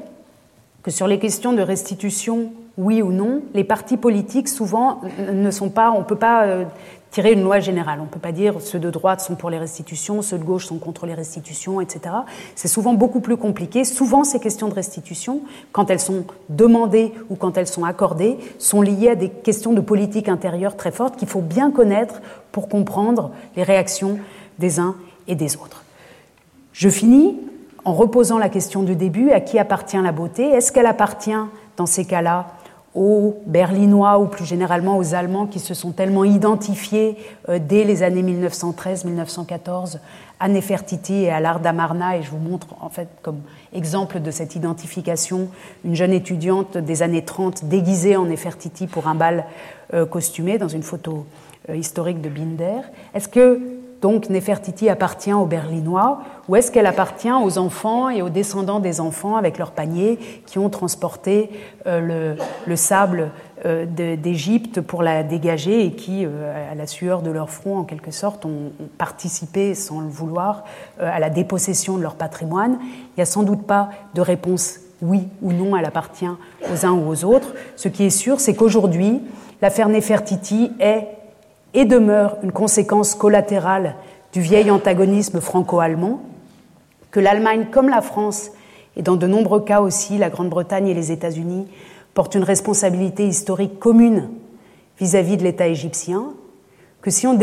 [0.83, 5.69] que sur les questions de restitution oui ou non, les partis politiques souvent ne sont
[5.69, 6.63] pas, on ne peut pas euh,
[7.11, 7.99] tirer une loi générale.
[7.99, 10.65] On ne peut pas dire ceux de droite sont pour les restitutions, ceux de gauche
[10.65, 12.15] sont contre les restitutions, etc.
[12.55, 13.83] C'est souvent beaucoup plus compliqué.
[13.83, 15.41] Souvent, ces questions de restitution,
[15.73, 19.81] quand elles sont demandées ou quand elles sont accordées, sont liées à des questions de
[19.81, 22.21] politique intérieure très fortes qu'il faut bien connaître
[22.53, 24.19] pour comprendre les réactions
[24.57, 24.95] des uns
[25.27, 25.83] et des autres.
[26.71, 27.35] Je finis
[27.83, 30.43] en reposant la question du début, à qui appartient la beauté?
[30.43, 31.31] Est-ce qu'elle appartient,
[31.75, 32.47] dans ces cas-là,
[32.95, 37.17] aux Berlinois ou plus généralement aux Allemands qui se sont tellement identifiés
[37.47, 39.99] euh, dès les années 1913-1914
[40.39, 42.17] à Nefertiti et à l'art d'Amarna.
[42.17, 43.41] Et je vous montre en fait comme
[43.73, 45.49] exemple de cette identification
[45.85, 49.45] une jeune étudiante des années 30 déguisée en Nefertiti pour un bal
[49.93, 51.25] euh, costumé dans une photo
[51.69, 52.81] euh, historique de Binder.
[53.13, 58.29] Est-ce que donc Nefertiti appartient aux Berlinois ou est-ce qu'elle appartient aux enfants et aux
[58.29, 61.49] descendants des enfants avec leurs paniers qui ont transporté
[61.85, 62.35] euh,
[62.65, 63.31] le, sable
[63.65, 67.83] euh, d'Égypte pour la dégager et qui, euh, à la sueur de leur front, en
[67.83, 70.63] quelque sorte, ont, participé, sans le vouloir,
[70.99, 72.79] à la dépossession de leur patrimoine?
[72.81, 76.25] Il n'y a sans doute pas de réponse oui ou non, elle appartient
[76.71, 77.53] aux uns ou aux autres.
[77.75, 79.21] Ce qui est sûr, c'est qu'aujourd'hui,
[79.61, 81.07] l'affaire Nefertiti est
[81.73, 83.95] et demeure une conséquence collatérale
[84.33, 86.21] du vieil antagonisme franco-allemand,
[87.11, 88.51] que l'Allemagne comme la France,
[88.95, 91.67] et dans de nombreux cas aussi la Grande-Bretagne et les États-Unis,
[92.13, 94.29] portent une responsabilité historique commune
[94.99, 96.33] vis-à-vis de l'État égyptien,
[97.01, 97.37] que si on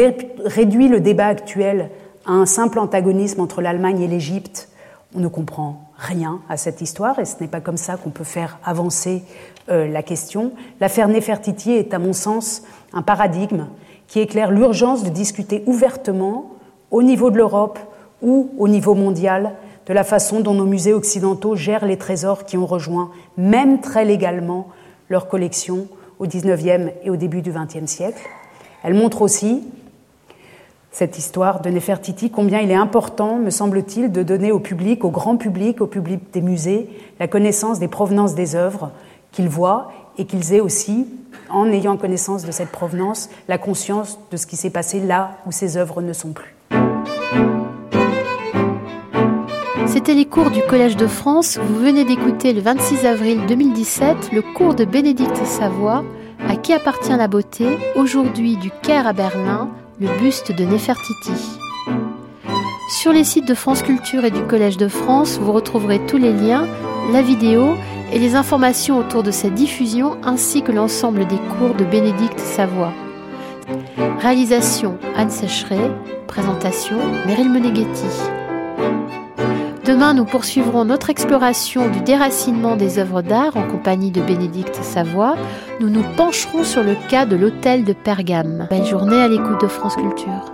[0.45, 1.91] réduit le débat actuel
[2.27, 4.68] à un simple antagonisme entre l'Allemagne et l'Égypte,
[5.14, 8.25] on ne comprend rien à cette histoire et ce n'est pas comme ça qu'on peut
[8.25, 9.23] faire avancer
[9.69, 10.53] euh, la question.
[10.81, 13.67] L'affaire Nefertiti est, à mon sens, un paradigme
[14.07, 16.53] qui éclaire l'urgence de discuter ouvertement,
[16.91, 17.79] au niveau de l'Europe
[18.23, 19.53] ou au niveau mondial,
[19.87, 24.05] de la façon dont nos musées occidentaux gèrent les trésors qui ont rejoint, même très
[24.05, 24.69] légalement,
[25.09, 25.87] leur collection
[26.19, 28.21] au XIXe et au début du XXe siècle.
[28.83, 29.65] Elle montre aussi,
[30.97, 35.11] cette histoire de Nefertiti, combien il est important, me semble-t-il, de donner au public, au
[35.11, 36.89] grand public, au public des musées,
[37.21, 38.93] la connaissance des provenances des œuvres
[39.31, 41.07] qu'ils voient et qu'ils aient aussi
[41.51, 45.53] en ayant connaissance de cette provenance, la conscience de ce qui s'est passé là où
[45.53, 46.57] ces œuvres ne sont plus.
[49.85, 51.59] C'était les cours du Collège de France.
[51.59, 56.05] Vous venez d'écouter le 26 avril 2017 le cours de Bénédicte Savoie
[56.49, 57.67] à qui appartient la beauté,
[57.97, 59.69] aujourd'hui du Caire à Berlin,
[59.99, 61.33] le buste de Nefertiti.
[63.01, 66.33] Sur les sites de France Culture et du Collège de France, vous retrouverez tous les
[66.33, 66.67] liens,
[67.13, 67.77] la vidéo
[68.13, 72.93] et les informations autour de cette diffusion ainsi que l'ensemble des cours de Bénédicte Savoie.
[74.21, 75.91] Réalisation Anne Sécheret,
[76.27, 78.05] présentation Meryl Meneghetti.
[79.87, 85.37] Demain, nous poursuivrons notre exploration du déracinement des œuvres d'art en compagnie de Bénédicte Savoie.
[85.78, 88.66] Nous nous pencherons sur le cas de l'hôtel de Pergame.
[88.68, 90.53] Belle journée à l'écoute de France Culture.